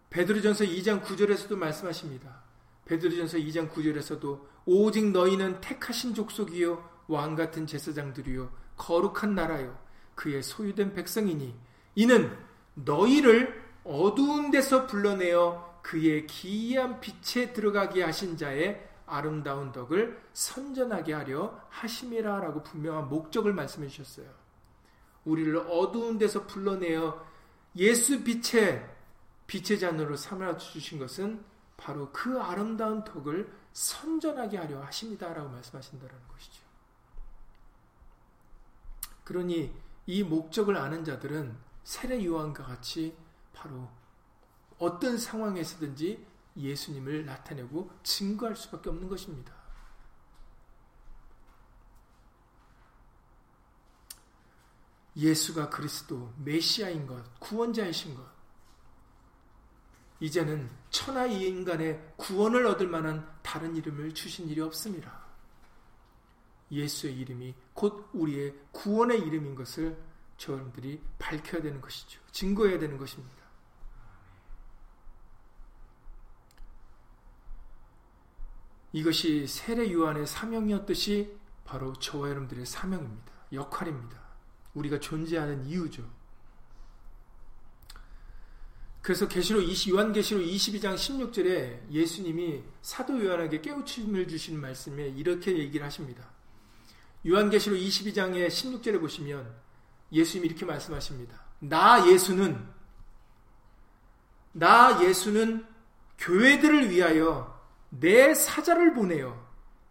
베드로전서 0.09 0.65
2장 0.65 1.03
9절에서도 1.03 1.55
말씀하십니다. 1.55 2.43
베드로전서 2.85 3.37
2장 3.37 3.69
9절에서도 3.69 4.45
오직 4.65 5.11
너희는 5.11 5.61
택하신 5.61 6.13
족속이요 6.13 6.89
왕 7.07 7.35
같은 7.35 7.65
제사장들이요 7.67 8.51
거룩한 8.77 9.35
나라요 9.35 9.77
그의 10.15 10.43
소유된 10.43 10.93
백성이니 10.93 11.55
이는 11.95 12.37
너희를 12.75 13.61
어두운 13.83 14.51
데서 14.51 14.87
불러내어 14.87 15.72
그의 15.83 16.25
기이한 16.25 16.99
빛에 16.99 17.53
들어가게 17.53 18.01
하신 18.03 18.37
자의 18.37 18.89
아름다운 19.05 19.71
덕을 19.71 20.19
선전하게 20.33 21.13
하려 21.13 21.61
하심이라 21.69 22.39
라고 22.39 22.63
분명한 22.63 23.09
목적을 23.09 23.53
말씀해 23.53 23.87
주셨어요. 23.89 24.27
우리를 25.25 25.55
어두운 25.69 26.17
데서 26.17 26.47
불러내어 26.47 27.23
예수 27.75 28.23
빛의 28.23 28.89
빛의 29.45 29.79
잔으로 29.79 30.15
삼아 30.15 30.57
주신 30.57 30.97
것은 30.99 31.43
바로 31.77 32.11
그 32.11 32.39
아름다운 32.39 33.03
덕을 33.03 33.51
선전하게 33.73 34.57
하려 34.57 34.81
하십니다 34.83 35.33
라고 35.33 35.49
말씀하신다는 35.49 36.15
것이죠. 36.29 36.63
그러니 39.25 39.73
이 40.05 40.23
목적을 40.23 40.77
아는 40.77 41.03
자들은 41.03 41.57
세례 41.83 42.23
요한과 42.23 42.63
같이 42.63 43.15
바로 43.53 43.89
어떤 44.83 45.17
상황에서든지 45.17 46.27
예수님을 46.57 47.25
나타내고 47.25 47.89
증거할 48.03 48.53
수밖에 48.57 48.89
없는 48.89 49.07
것입니다. 49.07 49.53
예수가 55.15 55.69
그리스도 55.69 56.33
메시아인 56.43 57.07
것, 57.07 57.39
구원자이신 57.39 58.13
것. 58.15 58.25
이제는 60.19 60.69
천하 60.89 61.27
인간의 61.27 62.15
구원을 62.17 62.65
얻을 62.65 62.87
만한 62.87 63.31
다른 63.41 63.77
이름을 63.77 64.13
주신 64.13 64.49
일이 64.49 64.59
없습니다. 64.59 65.23
예수의 66.71 67.17
이름이 67.19 67.55
곧 67.73 68.09
우리의 68.11 68.53
구원의 68.71 69.19
이름인 69.21 69.55
것을 69.55 69.97
저들이 70.37 71.01
밝혀야 71.19 71.61
되는 71.61 71.79
것이죠. 71.79 72.19
증거해야 72.31 72.79
되는 72.79 72.97
것입니다. 72.97 73.42
이것이 78.93 79.47
세례 79.47 79.91
요한의 79.91 80.27
사명이었듯이 80.27 81.35
바로 81.65 81.93
저와 81.93 82.29
여러분들의 82.29 82.65
사명입니다. 82.65 83.33
역할입니다. 83.51 84.21
우리가 84.75 84.99
존재하는 84.99 85.65
이유죠. 85.65 86.03
그래서 89.01 89.27
계시록 89.27 89.63
20, 89.63 89.93
요한계시록 89.93 90.43
22장 90.43 90.95
16절에 90.95 91.91
예수님이 91.91 92.63
사도 92.81 93.21
요한에게 93.23 93.59
깨우침을 93.59 94.27
주신 94.29 94.61
말씀에 94.61 95.09
이렇게 95.09 95.57
얘기를 95.57 95.85
하십니다. 95.85 96.23
요한계시록 97.27 97.77
22장의 97.77 98.47
16절에 98.47 99.01
보시면 99.01 99.53
예수님이 100.11 100.47
이렇게 100.47 100.65
말씀하십니다. 100.65 101.41
나 101.59 102.07
예수는 102.07 102.65
나 104.53 105.03
예수는 105.03 105.65
교회들을 106.19 106.89
위하여 106.89 107.52
내 107.99 108.33
사자를 108.33 108.93
보내어 108.93 109.39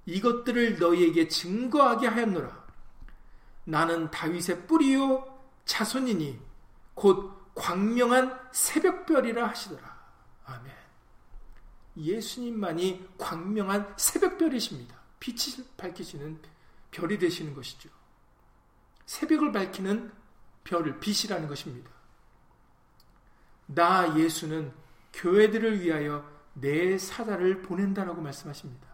이것들을 0.06 0.78
너희에게 0.78 1.28
증거하게 1.28 2.08
하였노라. 2.08 2.62
나는 3.64 4.10
다윗의 4.10 4.66
뿌리요 4.66 5.40
자손이니 5.64 6.40
곧 6.94 7.54
광명한 7.54 8.48
새벽별이라 8.52 9.48
하시더라. 9.48 10.02
아멘. 10.46 10.72
예수님만이 11.96 13.08
광명한 13.18 13.94
새벽별이십니다. 13.96 14.96
빛을 15.20 15.64
밝히시는 15.76 16.40
별이 16.90 17.18
되시는 17.18 17.54
것이죠. 17.54 17.88
새벽을 19.06 19.52
밝히는 19.52 20.12
별을 20.64 20.98
빛이라는 20.98 21.46
것입니다. 21.48 21.90
나 23.66 24.18
예수는 24.18 24.72
교회들을 25.12 25.80
위하여 25.80 26.28
내 26.54 26.98
사자를 26.98 27.62
보낸다라고 27.62 28.20
말씀하십니다. 28.20 28.92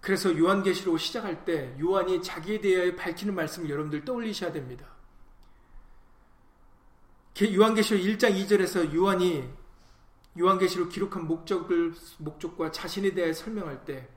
그래서 0.00 0.36
요한계시록 0.36 1.00
시작할 1.00 1.46
때 1.46 1.74
요한이 1.80 2.22
자기에 2.22 2.60
대하여 2.60 2.94
밝히는 2.94 3.34
말씀을 3.34 3.70
여러분들 3.70 4.04
떠올리셔야 4.04 4.52
됩니다. 4.52 4.86
요한계시록 7.42 8.02
1장 8.02 8.38
2절에서 8.44 8.94
요한이 8.94 9.50
요한계시록 10.38 10.90
기록한 10.90 11.26
목적을 11.26 11.94
목적과 12.18 12.70
자신에 12.70 13.14
대해 13.14 13.32
설명할 13.32 13.84
때 13.84 14.08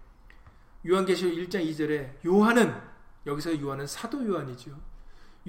요한계시록 0.86 1.34
1장 1.34 1.66
2절에 1.70 2.26
요한은 2.26 2.80
여기서 3.26 3.60
요한은 3.60 3.88
사도 3.88 4.26
요한이죠. 4.26 4.78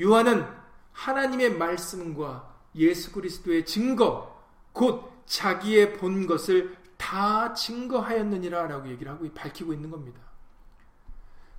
요한은 0.01 0.47
하나님의 0.93 1.55
말씀과 1.55 2.58
예수 2.75 3.13
그리스도의 3.13 3.65
증거, 3.67 4.43
곧 4.73 5.13
자기의 5.27 5.95
본 5.95 6.27
것을 6.27 6.77
다 6.97 7.53
증거하였느니라 7.55 8.67
라고 8.67 8.89
얘기를 8.89 9.11
하고 9.11 9.29
밝히고 9.33 9.73
있는 9.73 9.91
겁니다. 9.91 10.21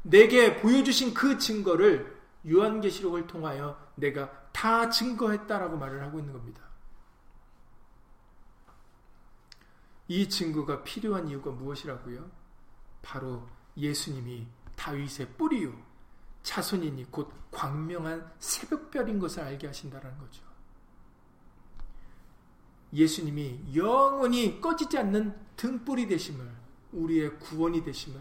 내게 0.02 0.58
보여주신 0.58 1.14
그 1.14 1.38
증거를 1.38 2.20
요한계시록을 2.50 3.28
통하여 3.28 3.80
내가 3.96 4.32
다 4.52 4.90
증거했다라고 4.90 5.78
말을 5.78 6.02
하고 6.04 6.20
있는 6.20 6.34
겁니다. 6.34 6.62
이 10.08 10.28
증거가 10.28 10.84
필요한 10.84 11.28
이유가 11.28 11.52
무엇이라고요? 11.52 12.30
바로 13.02 13.48
예수님이 13.78 14.48
다윗의 14.76 15.34
뿌리요 15.38 15.74
자손이니 16.42 17.12
곧 17.12 17.32
광명한 17.52 18.32
새벽별인 18.40 19.20
것을 19.20 19.44
알게 19.44 19.68
하신다라는 19.68 20.18
거죠. 20.18 20.49
예수님이 22.94 23.76
영원히 23.76 24.60
꺼지지 24.60 24.98
않는 24.98 25.38
등불이 25.56 26.08
되심을 26.08 26.50
우리의 26.92 27.38
구원이 27.40 27.84
되심을 27.84 28.20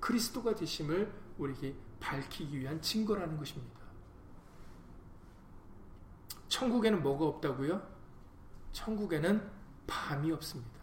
그리스도가 0.00 0.54
되심을 0.54 1.12
우리에게 1.38 1.74
밝히기 2.00 2.58
위한 2.58 2.80
증거라는 2.80 3.36
것입니다. 3.36 3.80
천국에는 6.48 7.02
뭐가 7.02 7.26
없다고요? 7.26 7.80
천국에는 8.72 9.50
밤이 9.86 10.32
없습니다. 10.32 10.80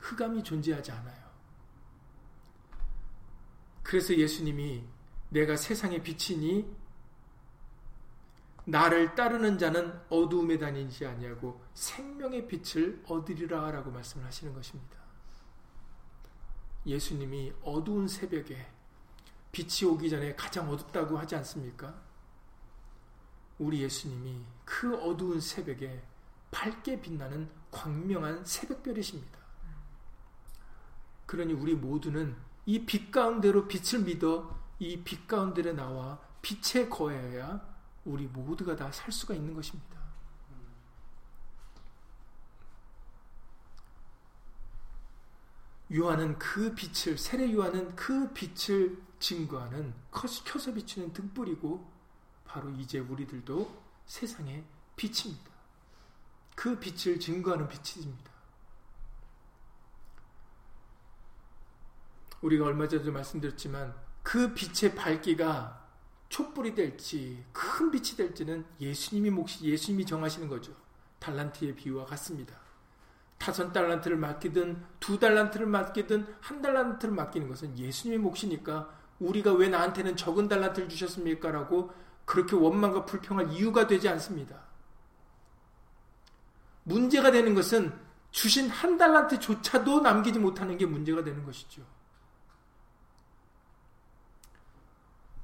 흑암이 0.00 0.42
존재하지 0.42 0.90
않아요. 0.92 1.24
그래서 3.82 4.16
예수님이 4.16 4.84
내가 5.28 5.56
세상의 5.56 6.02
빛이니 6.02 6.83
나를 8.66 9.14
따르는 9.14 9.58
자는 9.58 9.92
어두움에 10.08 10.58
다니지 10.58 11.06
아니하고 11.06 11.62
생명의 11.74 12.46
빛을 12.48 13.02
얻으리라라고 13.06 13.90
말씀을 13.90 14.24
하시는 14.24 14.54
것입니다. 14.54 14.96
예수님이 16.86 17.52
어두운 17.62 18.08
새벽에 18.08 18.66
빛이 19.52 19.90
오기 19.90 20.10
전에 20.10 20.34
가장 20.34 20.70
어둡다고 20.70 21.18
하지 21.18 21.36
않습니까? 21.36 21.94
우리 23.58 23.82
예수님이 23.82 24.42
그 24.64 24.96
어두운 24.96 25.40
새벽에 25.40 26.02
밝게 26.50 27.00
빛나는 27.00 27.48
광명한 27.70 28.44
새벽별이십니다. 28.44 29.38
그러니 31.26 31.52
우리 31.52 31.74
모두는 31.74 32.36
이 32.66 32.84
빛 32.86 33.10
가운데로 33.10 33.68
빛을 33.68 34.04
믿어 34.04 34.58
이 34.78 35.02
빛 35.04 35.26
가운데로 35.26 35.72
나와 35.74 36.18
빛에 36.42 36.88
거해야 36.88 37.73
우리 38.04 38.26
모두가 38.26 38.76
다 38.76 38.90
살 38.92 39.10
수가 39.10 39.34
있는 39.34 39.54
것입니다. 39.54 39.98
요한은 45.92 46.38
그 46.38 46.74
빛을 46.74 47.18
세례 47.18 47.52
요한은 47.52 47.94
그 47.94 48.32
빛을 48.32 49.02
증거하는 49.20 49.94
켜서 50.10 50.72
비추는 50.72 51.12
등불이고 51.12 51.92
바로 52.44 52.70
이제 52.70 52.98
우리들도 52.98 53.82
세상의 54.06 54.64
빛입니다. 54.96 55.50
그 56.54 56.78
빛을 56.78 57.20
증거하는 57.20 57.68
빛입니다. 57.68 58.32
우리가 62.42 62.66
얼마 62.66 62.86
전에도 62.86 63.10
말씀드렸지만 63.12 63.94
그 64.22 64.52
빛의 64.54 64.94
밝기가 64.94 65.83
촛불이 66.28 66.74
될지 66.74 67.44
큰 67.52 67.90
빛이 67.90 68.16
될지는 68.16 68.64
예수님이 68.80 69.30
몫이 69.30 69.64
예수님이 69.64 70.04
정하시는 70.06 70.48
거죠. 70.48 70.74
달란트의 71.18 71.74
비유와 71.76 72.06
같습니다. 72.06 72.54
다섯 73.38 73.72
달란트를 73.72 74.16
맡기든 74.16 74.82
두 75.00 75.18
달란트를 75.18 75.66
맡기든 75.66 76.26
한 76.40 76.62
달란트를 76.62 77.14
맡기는 77.14 77.48
것은 77.48 77.78
예수님의 77.78 78.18
몫이니까 78.18 78.90
우리가 79.20 79.52
왜 79.52 79.68
나한테는 79.68 80.16
적은 80.16 80.48
달란트를 80.48 80.88
주셨습니까? 80.88 81.50
라고 81.50 81.92
그렇게 82.24 82.56
원망과 82.56 83.04
불평할 83.04 83.52
이유가 83.52 83.86
되지 83.86 84.08
않습니다. 84.08 84.62
문제가 86.84 87.30
되는 87.30 87.54
것은 87.54 87.92
주신 88.30 88.68
한 88.68 88.98
달란트조차도 88.98 90.00
남기지 90.00 90.38
못하는 90.38 90.76
게 90.76 90.86
문제가 90.86 91.22
되는 91.22 91.44
것이죠. 91.44 91.82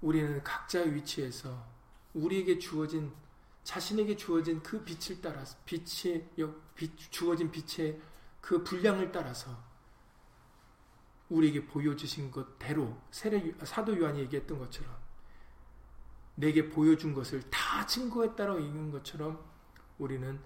우리는 0.01 0.43
각자의 0.43 0.95
위치에서 0.95 1.67
우리에게 2.15 2.59
주어진 2.59 3.13
자신에게 3.63 4.17
주어진 4.17 4.63
그 4.63 4.83
빛을 4.83 5.21
따라서 5.21 5.57
빛이 5.65 6.25
빛, 6.75 6.91
주어진 7.11 7.51
빛의 7.51 8.01
그 8.41 8.65
분량을 8.65 9.13
따라서 9.13 9.57
우리에게 11.29 11.67
보여주신 11.67 12.31
것대로 12.31 12.97
세례 13.11 13.55
사도 13.63 13.97
요한이 13.99 14.21
얘기했던 14.21 14.59
것처럼 14.59 14.97
내게 16.35 16.69
보여준 16.69 17.15
것을 17.15 17.49
다 17.51 17.87
증거에 17.87 18.35
따라 18.35 18.55
읽는 18.55 18.91
것처럼 18.91 19.45
우리는 19.99 20.41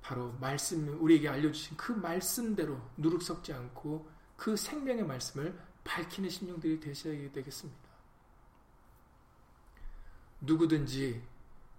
바로 0.00 0.32
말씀 0.40 0.88
우리에게 1.02 1.28
알려주신 1.28 1.76
그 1.76 1.92
말씀대로 1.92 2.80
누룩 2.96 3.22
섞지 3.22 3.52
않고 3.52 4.08
그 4.36 4.56
생명의 4.56 5.04
말씀을 5.04 5.58
밝히는 5.84 6.28
심령들이 6.30 6.80
되셔야 6.80 7.30
되겠습니다. 7.32 7.90
누구든지 10.40 11.22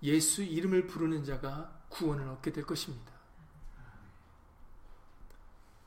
예수 0.03 0.43
이름을 0.43 0.87
부르는 0.87 1.23
자가 1.23 1.85
구원을 1.89 2.27
얻게 2.27 2.51
될 2.51 2.65
것입니다. 2.65 3.11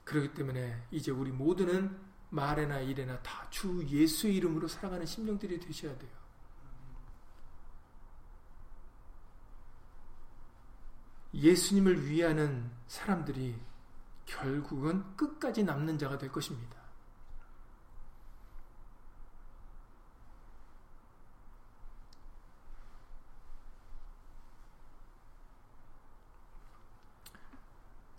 그렇기 0.04 0.34
때문에 0.34 0.86
이제 0.90 1.10
우리 1.10 1.30
모두는 1.32 1.98
말에나 2.30 2.80
일에나 2.80 3.20
다 3.22 3.44
주 3.54 3.86
예수 3.88 4.26
이름으로 4.26 4.66
살아가는 4.66 5.06
심령들이 5.06 5.60
되셔야 5.60 5.96
돼요. 5.96 6.10
예수님을 11.32 12.08
위하는 12.08 12.68
사람들이 12.88 13.56
결국은 14.26 15.16
끝까지 15.16 15.62
남는 15.62 15.98
자가 15.98 16.18
될 16.18 16.32
것입니다. 16.32 16.83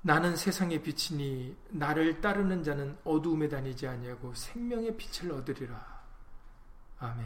나는 0.06 0.36
세상의 0.36 0.84
빛이니 0.84 1.58
나를 1.70 2.22
따르는 2.22 2.64
자는 2.64 2.96
어두움에 3.04 3.50
다니지 3.50 3.88
아니하고 3.88 4.36
생명의 4.36 4.96
빛을 4.96 5.32
얻으리라. 5.32 6.04
아멘. 7.00 7.26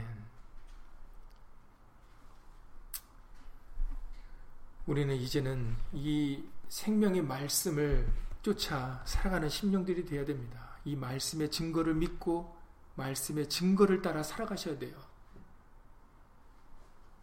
우리는 4.85 5.13
이제는 5.13 5.75
이 5.91 6.41
생명의 6.69 7.21
말씀을 7.21 8.09
쫓아 8.41 9.03
살아가는 9.03 9.49
심령들이 9.49 10.05
되어야 10.05 10.23
됩니다. 10.23 10.77
이 10.85 10.95
말씀의 10.95 11.51
증거를 11.51 11.95
믿고 11.95 12.57
말씀의 12.95 13.49
증거를 13.49 14.01
따라 14.01 14.23
살아가셔야 14.23 14.79
돼요. 14.79 14.97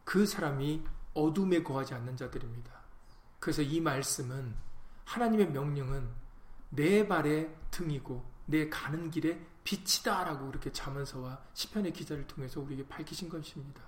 그 0.05 0.27
사람이 0.27 0.85
어둠에 1.15 1.63
거하지 1.63 1.95
않는 1.95 2.19
자들입니다. 2.19 2.73
그래서 3.41 3.63
이 3.63 3.81
말씀은 3.81 4.66
하나님의 5.07 5.51
명령은 5.51 6.09
내 6.71 7.07
발의 7.09 7.55
등이고 7.71 8.25
내 8.45 8.69
가는 8.69 9.11
길에 9.11 9.41
빛이다라고 9.65 10.49
그렇게 10.49 10.71
자문서와 10.71 11.43
시편의 11.55 11.93
기자를 11.93 12.27
통해서 12.27 12.61
우리에게 12.61 12.87
밝히신 12.87 13.29
것입니다. 13.29 13.83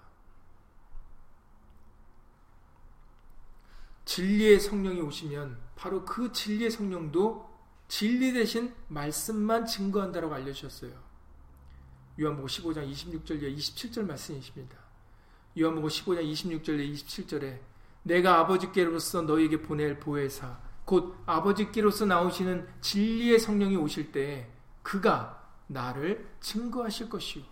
진리의 4.05 4.59
성령이 4.59 5.01
오시면 5.03 5.59
바로 5.77 6.05
그 6.05 6.33
진리의 6.33 6.71
성령도 6.71 7.47
진리 7.89 8.33
대신 8.33 8.75
말씀만 8.89 9.67
증거한다라고 9.67 10.35
알려주셨어요. 10.35 10.93
요한복음 12.21 12.49
15장 12.49 12.91
26절에 12.91 13.57
27절 13.57 14.07
말씀이십니다. 14.07 14.77
요한복음 15.59 15.89
15장 15.89 16.33
26절에 16.33 16.93
27절에 16.95 17.61
내가 18.03 18.39
아버지께로서 18.41 19.23
너에게 19.23 19.61
보낼 19.63 20.01
보혜사 20.01 20.68
곧 20.89 21.15
아버지께로서 21.27 22.07
나오시는 22.07 22.67
진리의 22.81 23.39
성령이 23.39 23.77
오실 23.77 24.11
때 24.11 24.51
그가 24.83 25.47
나를 25.67 26.27
증거하실 26.41 27.11
것이요. 27.11 27.45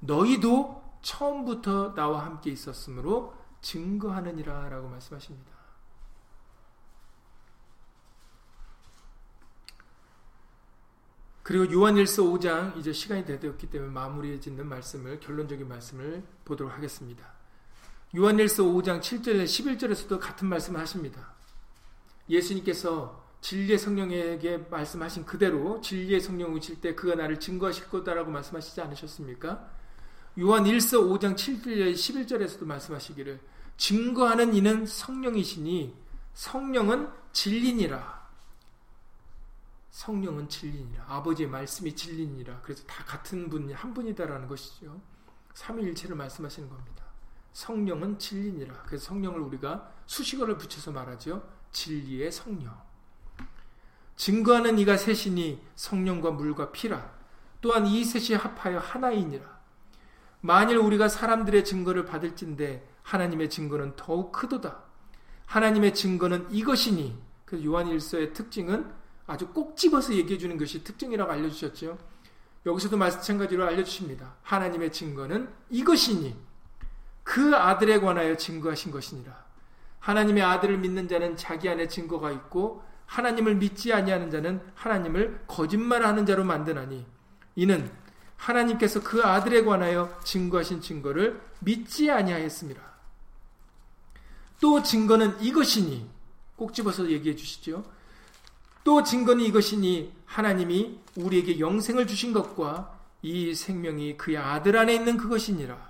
너희도 0.00 0.98
처음부터 1.00 1.94
나와 1.94 2.26
함께 2.26 2.50
있었으므로 2.50 3.32
증거하느니라 3.60 4.70
라고 4.70 4.88
말씀하십니다. 4.88 5.52
그리고 11.44 11.72
요한일서 11.72 12.24
5장 12.24 12.76
이제 12.76 12.92
시간이 12.92 13.24
되었기 13.24 13.70
때문에 13.70 13.92
마무리해 13.92 14.40
짓는 14.40 14.68
말씀을 14.68 15.20
결론적인 15.20 15.68
말씀을 15.68 16.24
보도록 16.44 16.72
하겠습니다. 16.72 17.24
요한일서 18.16 18.64
5장 18.64 18.98
7절 18.98 19.44
11절에서도 19.44 20.18
같은 20.18 20.48
말씀을 20.48 20.80
하십니다. 20.80 21.37
예수님께서 22.28 23.26
진리의 23.40 23.78
성령에게 23.78 24.58
말씀하신 24.70 25.24
그대로 25.24 25.80
진리의 25.80 26.20
성령 26.20 26.52
오실 26.52 26.80
때 26.80 26.94
그가 26.94 27.14
나를 27.14 27.38
증거하실 27.38 27.88
거다라고 27.88 28.30
말씀하시지 28.30 28.80
않으셨습니까? 28.80 29.70
요한 30.40 30.64
1서 30.64 31.18
5장 31.18 31.34
7절 31.34 31.92
11절에서도 31.92 32.64
말씀하시기를 32.64 33.40
증거하는 33.76 34.54
이는 34.54 34.86
성령이시니 34.86 35.94
성령은 36.34 37.10
진리니라. 37.32 38.18
성령은 39.90 40.48
진리니라. 40.48 41.04
아버지의 41.08 41.48
말씀이 41.48 41.94
진리니라. 41.94 42.60
그래서 42.62 42.84
다 42.86 43.04
같은 43.04 43.48
분, 43.48 43.72
한 43.72 43.94
분이다라는 43.94 44.46
것이죠. 44.46 45.00
삼위일체를 45.54 46.14
말씀하시는 46.14 46.68
겁니다. 46.68 47.04
성령은 47.52 48.18
진리니라. 48.18 48.82
그래서 48.86 49.06
성령을 49.06 49.40
우리가 49.40 49.92
수식어를 50.06 50.56
붙여서 50.58 50.92
말하죠. 50.92 51.42
진리의 51.72 52.32
성령. 52.32 52.76
증거하는 54.16 54.78
이가 54.78 54.96
셋이니 54.96 55.62
성령과 55.76 56.32
물과 56.32 56.72
피라. 56.72 57.12
또한 57.60 57.86
이 57.86 58.04
셋이 58.04 58.38
합하여 58.38 58.78
하나이니라. 58.78 59.58
만일 60.40 60.76
우리가 60.78 61.08
사람들의 61.08 61.64
증거를 61.64 62.04
받을진데 62.04 62.88
하나님의 63.02 63.50
증거는 63.50 63.96
더욱 63.96 64.32
크도다. 64.32 64.82
하나님의 65.46 65.94
증거는 65.94 66.48
이것이니 66.50 67.18
그 67.44 67.64
요한일서의 67.64 68.34
특징은 68.34 68.92
아주 69.26 69.48
꼭 69.48 69.76
집어서 69.76 70.14
얘기해 70.14 70.38
주는 70.38 70.56
것이 70.58 70.84
특징이라고 70.84 71.30
알려주셨죠. 71.30 71.98
여기서도 72.66 72.96
마찬가지로 72.96 73.64
알려주십니다. 73.64 74.36
하나님의 74.42 74.92
증거는 74.92 75.48
이것이니 75.70 76.36
그 77.24 77.56
아들에 77.56 78.00
관하여 78.00 78.36
증거하신 78.36 78.90
것이니라. 78.90 79.47
하나님의 80.08 80.42
아들을 80.42 80.78
믿는 80.78 81.06
자는 81.06 81.36
자기 81.36 81.68
안에 81.68 81.86
증거가 81.86 82.32
있고 82.32 82.82
하나님을 83.04 83.56
믿지 83.56 83.92
아니하는 83.92 84.30
자는 84.30 84.62
하나님을 84.74 85.44
거짓말하는 85.46 86.24
자로 86.24 86.44
만드나니 86.44 87.04
이는 87.56 87.90
하나님께서 88.36 89.02
그 89.02 89.22
아들에 89.22 89.64
관하여 89.64 90.18
증거하신 90.24 90.80
증거를 90.80 91.38
믿지 91.58 92.10
아니하였습니다. 92.10 92.80
또 94.62 94.82
증거는 94.82 95.42
이것이니 95.42 96.08
꼭 96.56 96.72
집어서 96.72 97.10
얘기해 97.10 97.36
주시죠. 97.36 97.84
또 98.84 99.02
증거는 99.02 99.44
이것이니 99.44 100.14
하나님이 100.24 101.00
우리에게 101.16 101.60
영생을 101.60 102.06
주신 102.06 102.32
것과 102.32 102.98
이 103.20 103.54
생명이 103.54 104.16
그의 104.16 104.38
아들 104.38 104.78
안에 104.78 104.94
있는 104.94 105.18
그것이니라. 105.18 105.87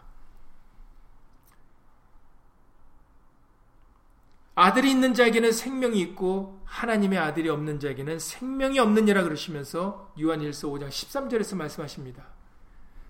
아들이 4.61 4.91
있는 4.91 5.15
자에게는 5.15 5.53
생명이 5.53 6.01
있고 6.01 6.61
하나님의 6.65 7.17
아들이 7.17 7.49
없는 7.49 7.79
자에게는 7.79 8.19
생명이 8.19 8.81
없느니라 8.81 9.23
그러시면서 9.23 10.13
요한일서 10.21 10.67
5장 10.67 10.89
13절에서 10.89 11.57
말씀하십니다. 11.57 12.27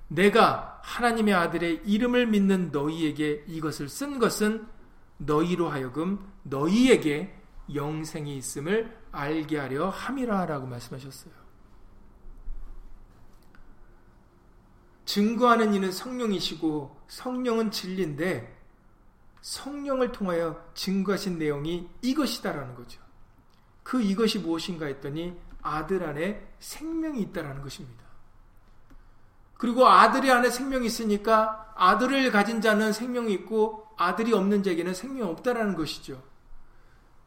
내가 0.08 0.78
하나님의 0.82 1.32
아들의 1.32 1.80
이름을 1.86 2.26
믿는 2.26 2.70
너희에게 2.70 3.44
이것을 3.46 3.88
쓴 3.88 4.18
것은 4.18 4.66
너희로 5.16 5.70
하여금 5.70 6.22
너희에게 6.42 7.34
영생이 7.74 8.36
있음을 8.36 8.94
알게 9.10 9.56
하려 9.56 9.88
함이라라고 9.88 10.66
말씀하셨어요. 10.66 11.32
증거하는 15.06 15.72
이는 15.72 15.92
성령이시고 15.92 16.94
성령은 17.08 17.70
진리인데 17.70 18.57
성령을 19.48 20.12
통하여 20.12 20.62
증거하신 20.74 21.38
내용이 21.38 21.88
이것이다라는 22.02 22.74
거죠. 22.74 23.00
그 23.82 24.02
이것이 24.02 24.40
무엇인가 24.40 24.84
했더니 24.84 25.34
아들 25.62 26.04
안에 26.04 26.46
생명이 26.60 27.22
있다라는 27.22 27.62
것입니다. 27.62 28.04
그리고 29.54 29.88
아들이 29.88 30.30
안에 30.30 30.50
생명이 30.50 30.86
있으니까 30.86 31.72
아들을 31.76 32.30
가진 32.30 32.60
자는 32.60 32.92
생명이 32.92 33.32
있고 33.32 33.88
아들이 33.96 34.34
없는 34.34 34.62
자에게는 34.62 34.92
생명이 34.92 35.22
없다라는 35.30 35.76
것이죠. 35.76 36.22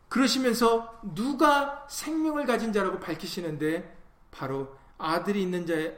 그러시면서 0.07 0.99
누가 1.15 1.87
생명을 1.89 2.45
가진 2.45 2.71
자라고 2.71 2.99
밝히시는데 2.99 3.97
바로 4.29 4.77
아들이 4.99 5.41
있는 5.41 5.65
자의 5.65 5.97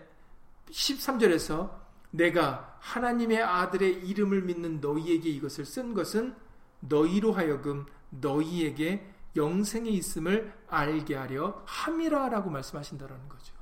13절에서 0.71 1.82
내가 2.13 2.77
하나님의 2.79 3.41
아들의 3.41 4.07
이름을 4.07 4.43
믿는 4.43 4.81
너희에게 4.81 5.29
이것을 5.29 5.65
쓴 5.65 5.95
것은 5.95 6.35
너희로 6.79 7.33
하여금 7.33 7.87
너희에게 8.11 9.11
영생이 9.35 9.91
있음을 9.93 10.53
알게 10.67 11.15
하려 11.15 11.63
함이라라고 11.65 12.51
말씀하신다라는 12.51 13.27
거죠. 13.27 13.55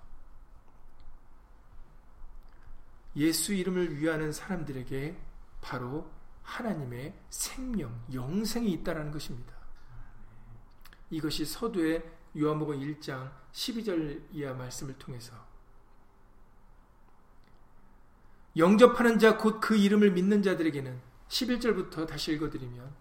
예수 3.16 3.54
이름을 3.54 3.98
위하는 3.98 4.34
사람들에게 4.34 5.18
바로 5.62 6.12
하나님의 6.44 7.14
생명, 7.30 8.04
영생이 8.12 8.70
있다라는 8.74 9.12
것입니다. 9.12 9.54
이것이 11.10 11.46
서두의 11.46 12.04
요한복음 12.38 12.80
1장 12.80 13.32
12절 13.54 14.28
이하 14.32 14.54
말씀을 14.54 14.98
통해서 14.98 15.51
영접하는 18.58 19.18
자 19.20 19.38
곧 19.38 19.60
그 19.62 19.76
이름을 19.76 20.12
믿는 20.12 20.42
자들에게는 20.44 21.00
11절부터 21.30 22.08
다시 22.08 22.34
읽어드리면 22.34 22.92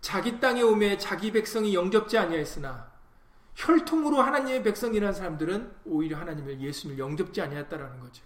자기 0.00 0.38
땅에 0.38 0.62
오매 0.62 0.98
자기 0.98 1.32
백성이 1.32 1.74
영접지 1.74 2.18
아니하였으나 2.18 2.90
혈통으로 3.54 4.18
하나님의 4.22 4.62
백성이라는 4.62 5.14
사람들은 5.14 5.72
오히려 5.86 6.18
하나님을 6.18 6.60
예수님을 6.60 6.98
영접지 6.98 7.40
아니했다라는 7.40 8.00
거죠. 8.00 8.24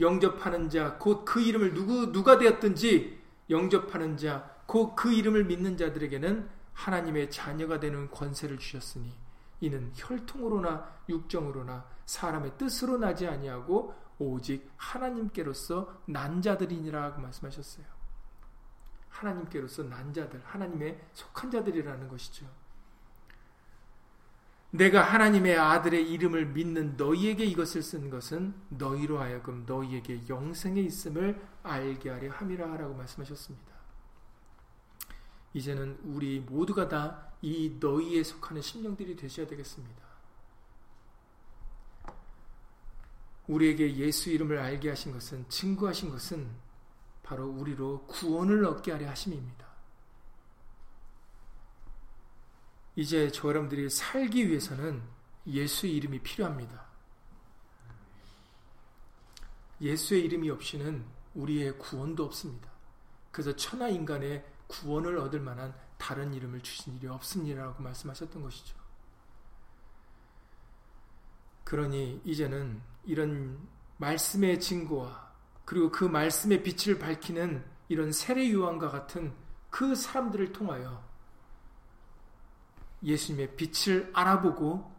영접하는 0.00 0.68
자 0.70 0.98
곧 0.98 1.24
그 1.24 1.40
이름을 1.40 1.74
누구 1.74 2.10
누가 2.10 2.38
되었든지 2.38 3.20
영접하는 3.50 4.16
자 4.16 4.50
곧 4.66 4.96
그 4.96 5.12
이름을 5.12 5.44
믿는 5.44 5.76
자들에게는 5.76 6.48
하나님의 6.72 7.30
자녀가 7.30 7.78
되는 7.78 8.10
권세를 8.10 8.58
주셨으니 8.58 9.12
이는 9.60 9.92
혈통으로나 9.94 10.92
육정으로나 11.08 11.84
사람의 12.06 12.52
뜻으로 12.58 12.98
나지 12.98 13.28
아니하고 13.28 13.94
오직 14.18 14.70
하나님께로서 14.76 16.02
난 16.06 16.40
자들이니라고 16.40 17.20
말씀하셨어요. 17.20 17.86
하나님께로서 19.08 19.84
난 19.84 20.12
자들, 20.12 20.40
하나님의 20.44 21.00
속한 21.12 21.50
자들이라는 21.50 22.08
것이죠. 22.08 22.46
내가 24.70 25.02
하나님의 25.02 25.56
아들의 25.56 26.10
이름을 26.10 26.46
믿는 26.46 26.96
너희에게 26.96 27.44
이것을 27.44 27.82
쓴 27.82 28.10
것은 28.10 28.54
너희로 28.70 29.20
하여금 29.20 29.64
너희에게 29.66 30.22
영생에 30.28 30.80
있음을 30.80 31.40
알게 31.62 32.10
하려 32.10 32.32
함이라 32.32 32.76
라고 32.76 32.94
말씀하셨습니다. 32.94 33.72
이제는 35.52 35.98
우리 36.02 36.40
모두가 36.40 36.88
다 36.88 37.34
이 37.44 37.76
너희에 37.78 38.22
속하는 38.22 38.62
심령들이 38.62 39.16
되셔야 39.16 39.46
되겠습니다. 39.46 40.02
우리에게 43.46 43.96
예수 43.96 44.30
이름을 44.30 44.58
알게 44.58 44.88
하신 44.88 45.12
것은 45.12 45.48
증거하신 45.48 46.10
것은 46.10 46.50
바로 47.22 47.46
우리로 47.46 48.06
구원을 48.06 48.64
얻게 48.64 48.92
하려 48.92 49.08
하심입니다. 49.08 49.64
이제 52.96 53.30
저 53.30 53.48
여러분들이 53.48 53.90
살기 53.90 54.48
위해서는 54.48 55.02
예수의 55.46 55.94
이름이 55.96 56.20
필요합니다. 56.20 56.84
예수의 59.80 60.24
이름이 60.24 60.48
없이는 60.50 61.04
우리의 61.34 61.78
구원도 61.78 62.24
없습니다. 62.24 62.70
그래서 63.32 63.54
천하 63.56 63.88
인간의 63.88 64.44
구원을 64.68 65.18
얻을 65.18 65.40
만한 65.40 65.74
다른 65.98 66.32
이름을 66.32 66.62
주신 66.62 66.96
일이 66.96 67.08
없습니다라고 67.08 67.82
말씀하셨던 67.82 68.42
것이죠. 68.42 68.76
그러니 71.64 72.20
이제는 72.24 72.80
이런 73.04 73.58
말씀의 73.98 74.60
증거와 74.60 75.32
그리고 75.64 75.90
그 75.90 76.04
말씀의 76.04 76.62
빛을 76.62 76.98
밝히는 76.98 77.64
이런 77.88 78.12
세례 78.12 78.50
요한과 78.52 78.90
같은 78.90 79.32
그 79.70 79.94
사람들을 79.94 80.52
통하여 80.52 81.02
예수님의 83.02 83.56
빛을 83.56 84.10
알아보고 84.14 84.92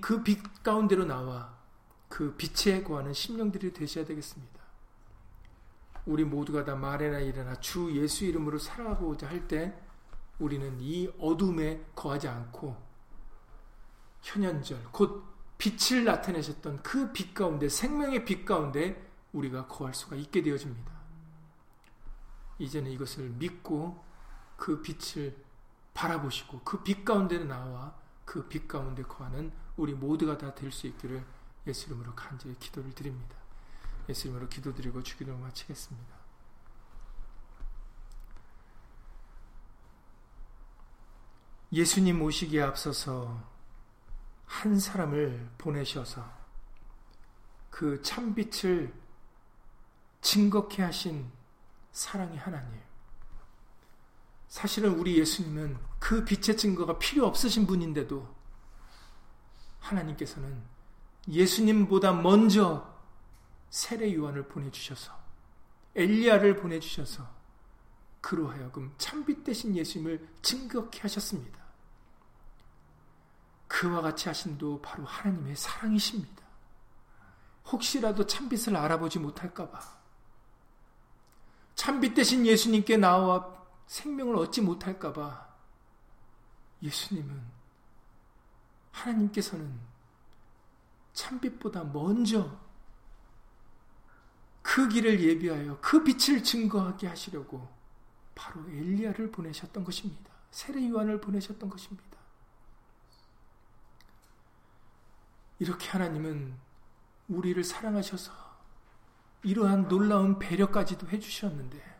그 0.00 0.22
빛 0.24 0.62
가운데로 0.62 1.04
나와 1.04 1.58
그 2.08 2.34
빛에 2.36 2.82
거하는 2.82 3.12
심령들이 3.12 3.72
되셔야 3.74 4.04
되겠습니다. 4.06 4.58
우리 6.06 6.24
모두가 6.24 6.64
다 6.64 6.74
말해나 6.74 7.18
일어나 7.18 7.54
주 7.60 7.94
예수 8.00 8.24
이름으로 8.24 8.58
살아보자 8.58 9.28
할 9.28 9.46
때 9.46 9.78
우리는 10.38 10.80
이 10.80 11.12
어둠에 11.18 11.84
거하지 11.94 12.28
않고 12.28 12.76
현현절 14.22 14.84
곧 14.92 15.27
빛을 15.58 16.04
나타내셨던 16.04 16.82
그 16.82 17.12
빛 17.12 17.34
가운데 17.34 17.68
생명의 17.68 18.24
빛 18.24 18.44
가운데 18.44 19.04
우리가 19.32 19.66
거할 19.66 19.92
수가 19.94 20.16
있게 20.16 20.42
되어집니다. 20.42 20.92
이제는 22.60 22.90
이것을 22.92 23.28
믿고 23.30 24.02
그 24.56 24.80
빛을 24.82 25.36
바라보시고 25.94 26.60
그 26.60 26.82
빛 26.82 27.04
가운데 27.04 27.38
나와 27.44 27.94
그 28.24 28.48
빛 28.48 28.68
가운데 28.68 29.02
거하는 29.02 29.52
우리 29.76 29.94
모두가 29.94 30.38
다 30.38 30.54
될 30.54 30.70
수 30.70 30.86
있기를 30.86 31.24
예수 31.66 31.86
이름으로 31.86 32.14
간절히 32.14 32.56
기도를 32.58 32.92
드립니다. 32.94 33.36
예수 34.08 34.28
이름으로 34.28 34.48
기도드리고 34.48 35.02
주기도 35.02 35.36
마치겠습니다. 35.36 36.16
예수님 41.72 42.22
오시기에 42.22 42.62
앞서서 42.62 43.42
한 44.48 44.80
사람을 44.80 45.50
보내셔서 45.58 46.26
그 47.70 48.02
참빛을 48.02 48.92
증거케 50.22 50.82
하신 50.82 51.30
사랑의 51.92 52.38
하나님. 52.38 52.80
사실은 54.48 54.98
우리 54.98 55.18
예수님은 55.18 55.78
그 56.00 56.24
빛의 56.24 56.56
증거가 56.56 56.98
필요 56.98 57.26
없으신 57.26 57.66
분인데도 57.66 58.26
하나님께서는 59.80 60.62
예수님보다 61.28 62.14
먼저 62.14 62.98
세례 63.68 64.12
요한을 64.14 64.48
보내주셔서 64.48 65.12
엘리야를 65.94 66.56
보내주셔서 66.56 67.28
그로 68.22 68.48
하여금 68.48 68.92
참빛 68.96 69.44
대신 69.44 69.76
예수님을 69.76 70.26
증거케 70.40 71.00
하셨습니다. 71.02 71.67
그와 73.68 74.00
같이 74.00 74.28
하신도 74.28 74.82
바로 74.82 75.04
하나님의 75.04 75.54
사랑이십니다. 75.54 76.42
혹시라도 77.66 78.26
참빛을 78.26 78.74
알아보지 78.76 79.18
못할까봐 79.18 79.78
참빛 81.74 82.14
대신 82.14 82.44
예수님께 82.46 82.96
나와 82.96 83.54
생명을 83.86 84.36
얻지 84.36 84.62
못할까봐 84.62 85.46
예수님은 86.82 87.40
하나님께서는 88.90 89.78
참빛보다 91.12 91.84
먼저 91.84 92.58
그 94.62 94.88
길을 94.88 95.20
예비하여 95.20 95.78
그 95.80 96.02
빛을 96.04 96.42
증거하게 96.42 97.06
하시려고 97.06 97.68
바로 98.34 98.60
엘리야를 98.68 99.30
보내셨던 99.32 99.84
것입니다. 99.84 100.30
세례 100.50 100.88
요한을 100.88 101.20
보내셨던 101.20 101.68
것입니다. 101.68 102.07
이렇게 105.58 105.88
하나님은 105.88 106.56
우리를 107.28 107.62
사랑하셔서 107.62 108.32
이러한 109.42 109.88
놀라운 109.88 110.38
배려까지도 110.38 111.08
해주셨는데 111.08 111.98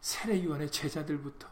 세례요한의 0.00 0.70
제자들부터 0.70 1.48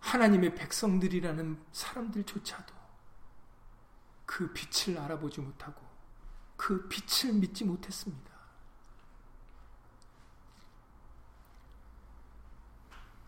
하나님의 0.00 0.54
백성들이라는 0.54 1.64
사람들조차도 1.72 2.74
그 4.26 4.52
빛을 4.52 4.98
알아보지 4.98 5.40
못하고 5.40 5.80
그 6.56 6.88
빛을 6.88 7.34
믿지 7.34 7.64
못했습니다. 7.64 8.32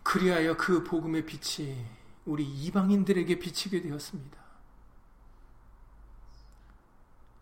그리하여 0.02 0.56
그 0.56 0.84
복음의 0.84 1.24
빛이 1.26 2.03
우리 2.24 2.44
이방인들에게 2.44 3.38
비치게 3.38 3.82
되었습니다. 3.82 4.42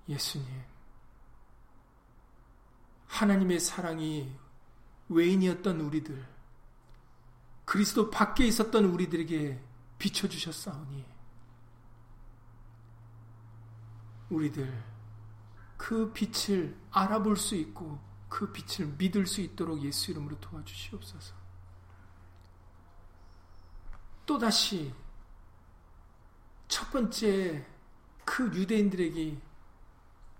예수님, 0.08 0.48
하나님의 3.06 3.60
사랑이 3.60 4.36
외인이었던 5.08 5.80
우리들, 5.80 6.26
그리스도 7.64 8.10
밖에 8.10 8.46
있었던 8.46 8.84
우리들에게 8.86 9.62
비춰주셨사오니, 9.98 11.04
우리들 14.30 14.82
그 15.76 16.12
빛을 16.12 16.76
알아볼 16.90 17.36
수 17.36 17.54
있고 17.54 18.00
그 18.28 18.50
빛을 18.50 18.94
믿을 18.96 19.26
수 19.26 19.40
있도록 19.40 19.82
예수 19.82 20.10
이름으로 20.10 20.40
도와주시옵소서. 20.40 21.41
또다시 24.26 24.92
첫 26.68 26.90
번째 26.90 27.66
그 28.24 28.46
유대인들에게 28.54 29.40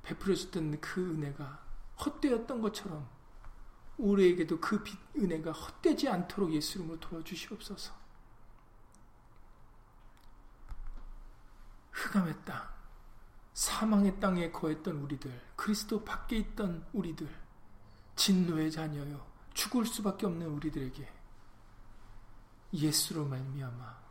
베풀어졌던 0.02 0.80
그 0.80 1.10
은혜가 1.10 1.62
헛되었던 2.04 2.60
것처럼 2.60 3.08
우리에게도 3.98 4.60
그 4.60 4.82
빛, 4.82 4.98
은혜가 5.16 5.52
헛되지 5.52 6.08
않도록 6.08 6.52
예수 6.52 6.78
이름으로 6.78 6.98
도와주시옵소서. 7.00 7.92
흑암의 11.92 12.34
땅, 12.44 12.68
사망의 13.54 14.18
땅에 14.18 14.50
거했던 14.50 14.96
우리들, 14.96 15.40
그리스도 15.54 16.04
밖에 16.04 16.38
있던 16.38 16.84
우리들, 16.92 17.28
진노의 18.16 18.72
자녀요, 18.72 19.24
죽을 19.54 19.86
수밖에 19.86 20.26
없는 20.26 20.46
우리들에게 20.48 21.21
예수로 22.72 23.26
말미암아 23.26 24.02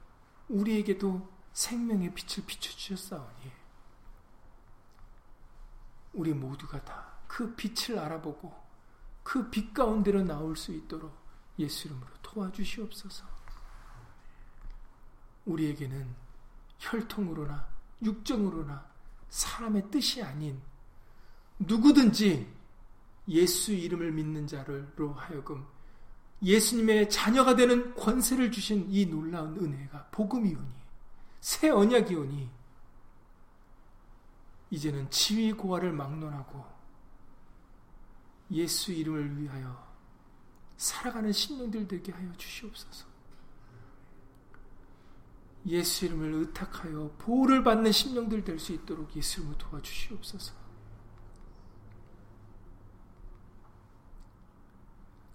우리에게도 0.49 1.29
생명의 1.53 2.13
빛을 2.13 2.45
비춰 2.45 2.71
주셨사오니 2.71 3.51
우리 6.13 6.33
모두가 6.33 6.83
다 6.83 7.11
그 7.31 7.55
빛을 7.55 7.97
알아보고 7.97 8.53
그 9.23 9.49
빛 9.49 9.73
가운데로 9.73 10.23
나올 10.23 10.57
수 10.57 10.73
있도록 10.73 11.15
예수 11.57 11.87
이름으로 11.87 12.09
도와주시옵소서. 12.21 13.25
우리에게는 15.45 16.13
혈통으로나 16.79 17.69
육정으로나 18.03 18.85
사람의 19.29 19.89
뜻이 19.89 20.21
아닌 20.21 20.61
누구든지 21.57 22.53
예수 23.29 23.71
이름을 23.71 24.11
믿는 24.11 24.45
자로 24.45 25.13
하여금 25.13 25.65
예수님의 26.43 27.09
자녀가 27.09 27.55
되는 27.55 27.93
권세를 27.95 28.51
주신 28.51 28.87
이 28.89 29.05
놀라운 29.05 29.55
은혜가 29.57 30.07
복음이오니 30.11 30.81
새 31.39 31.69
언약이오니 31.69 32.49
이제는 34.71 35.09
지위 35.11 35.51
고하를 35.51 35.91
막론하고 35.91 36.65
예수 38.51 38.91
이름을 38.91 39.41
위하여 39.41 39.91
살아가는 40.77 41.31
신령들 41.31 41.87
되게 41.87 42.11
하여 42.11 42.31
주시옵소서. 42.37 43.05
예수 45.67 46.05
이름을 46.05 46.33
의탁하여 46.33 47.15
보호를 47.19 47.63
받는 47.63 47.91
심령들 47.91 48.43
될 48.43 48.57
수 48.57 48.73
있도록 48.73 49.15
예수 49.15 49.41
이름을 49.41 49.57
도와주시옵소서. 49.59 50.60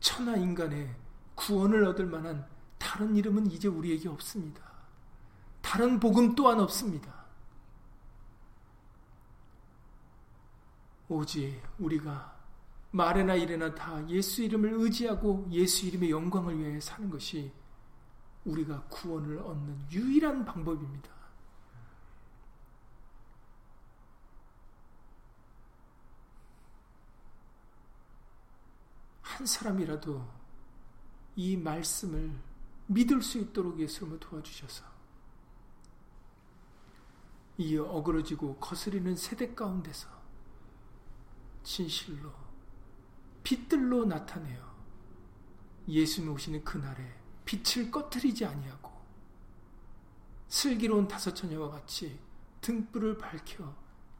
천하 0.07 0.37
인간의 0.37 0.89
구원을 1.35 1.85
얻을 1.85 2.07
만한 2.07 2.47
다른 2.79 3.17
이름은 3.17 3.51
이제 3.51 3.67
우리에게 3.67 4.09
없습니다. 4.09 4.63
다른 5.61 5.99
복음 5.99 6.37
또한 6.37 6.61
없습니다. 6.61 7.13
오직 11.09 11.61
우리가 11.81 12.37
말에나 12.93 13.35
이래나 13.35 13.75
다 13.75 14.09
예수 14.09 14.45
이름을 14.45 14.75
의지하고 14.75 15.49
예수 15.51 15.87
이름의 15.87 16.11
영광을 16.11 16.57
위해 16.57 16.79
사는 16.81 17.11
것이 17.11 17.51
우리가 18.45 18.85
구원을 18.85 19.41
얻는 19.41 19.87
유일한 19.91 20.45
방법입니다. 20.45 21.16
한 29.37 29.45
사람이라도 29.45 30.26
이 31.37 31.59
말씀을 31.59 32.32
믿을 32.87 33.20
수 33.20 33.39
있도록 33.39 33.78
예수님을 33.78 34.18
도와주셔서 34.18 34.82
이 37.59 37.76
어그러지고 37.76 38.57
거스리는 38.57 39.14
세대 39.14 39.55
가운데서 39.55 40.09
진실로 41.62 42.32
빛들로 43.43 44.07
나타내어 44.07 44.74
예수님 45.87 46.32
오시는 46.32 46.64
그날에 46.64 47.20
빛을 47.45 47.91
꺼트리지 47.91 48.47
아니하고 48.47 48.91
슬기로운 50.49 51.09
다섯 51.09 51.34
처녀와 51.34 51.72
같이 51.72 52.18
등불을 52.62 53.18
밝혀 53.18 53.70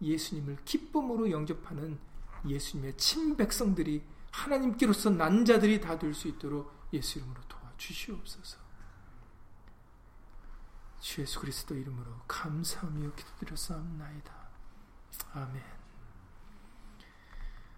예수님을 0.02 0.58
기쁨으로 0.66 1.30
영접하는 1.30 1.98
예수님의 2.46 2.98
친백성들이 2.98 4.15
하나님께로서 4.37 5.11
난 5.11 5.45
자들이 5.45 5.80
다 5.80 5.99
될 5.99 6.12
수 6.14 6.28
있도록 6.28 6.72
예수 6.93 7.18
이름으로 7.18 7.41
도와주시옵소서. 7.49 8.59
주 11.01 11.20
예수 11.22 11.41
그리스도 11.41 11.74
이름으로 11.74 12.11
감사하며 12.28 13.14
기도드렸사옵나이다. 13.14 14.32
아멘. 15.32 15.62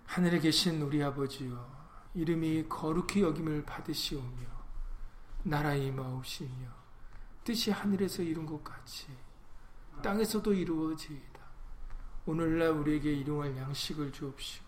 하늘에 0.07 0.39
계신 0.41 0.81
우리 0.83 1.03
아버지여 1.03 1.79
이름이 2.15 2.69
거룩히 2.69 3.23
여김을 3.23 3.65
받으시오며 3.65 4.47
나라의 5.45 5.93
마옵시며 5.93 6.69
뜻이 7.45 7.71
하늘에서 7.71 8.23
이룬 8.23 8.47
것 8.47 8.63
같이 8.65 9.07
땅에서도 10.03 10.53
이루어지이다. 10.53 11.39
오늘날 12.27 12.71
우리에게 12.71 13.13
일용할 13.13 13.57
양식을 13.57 14.13
주옵시고 14.13 14.68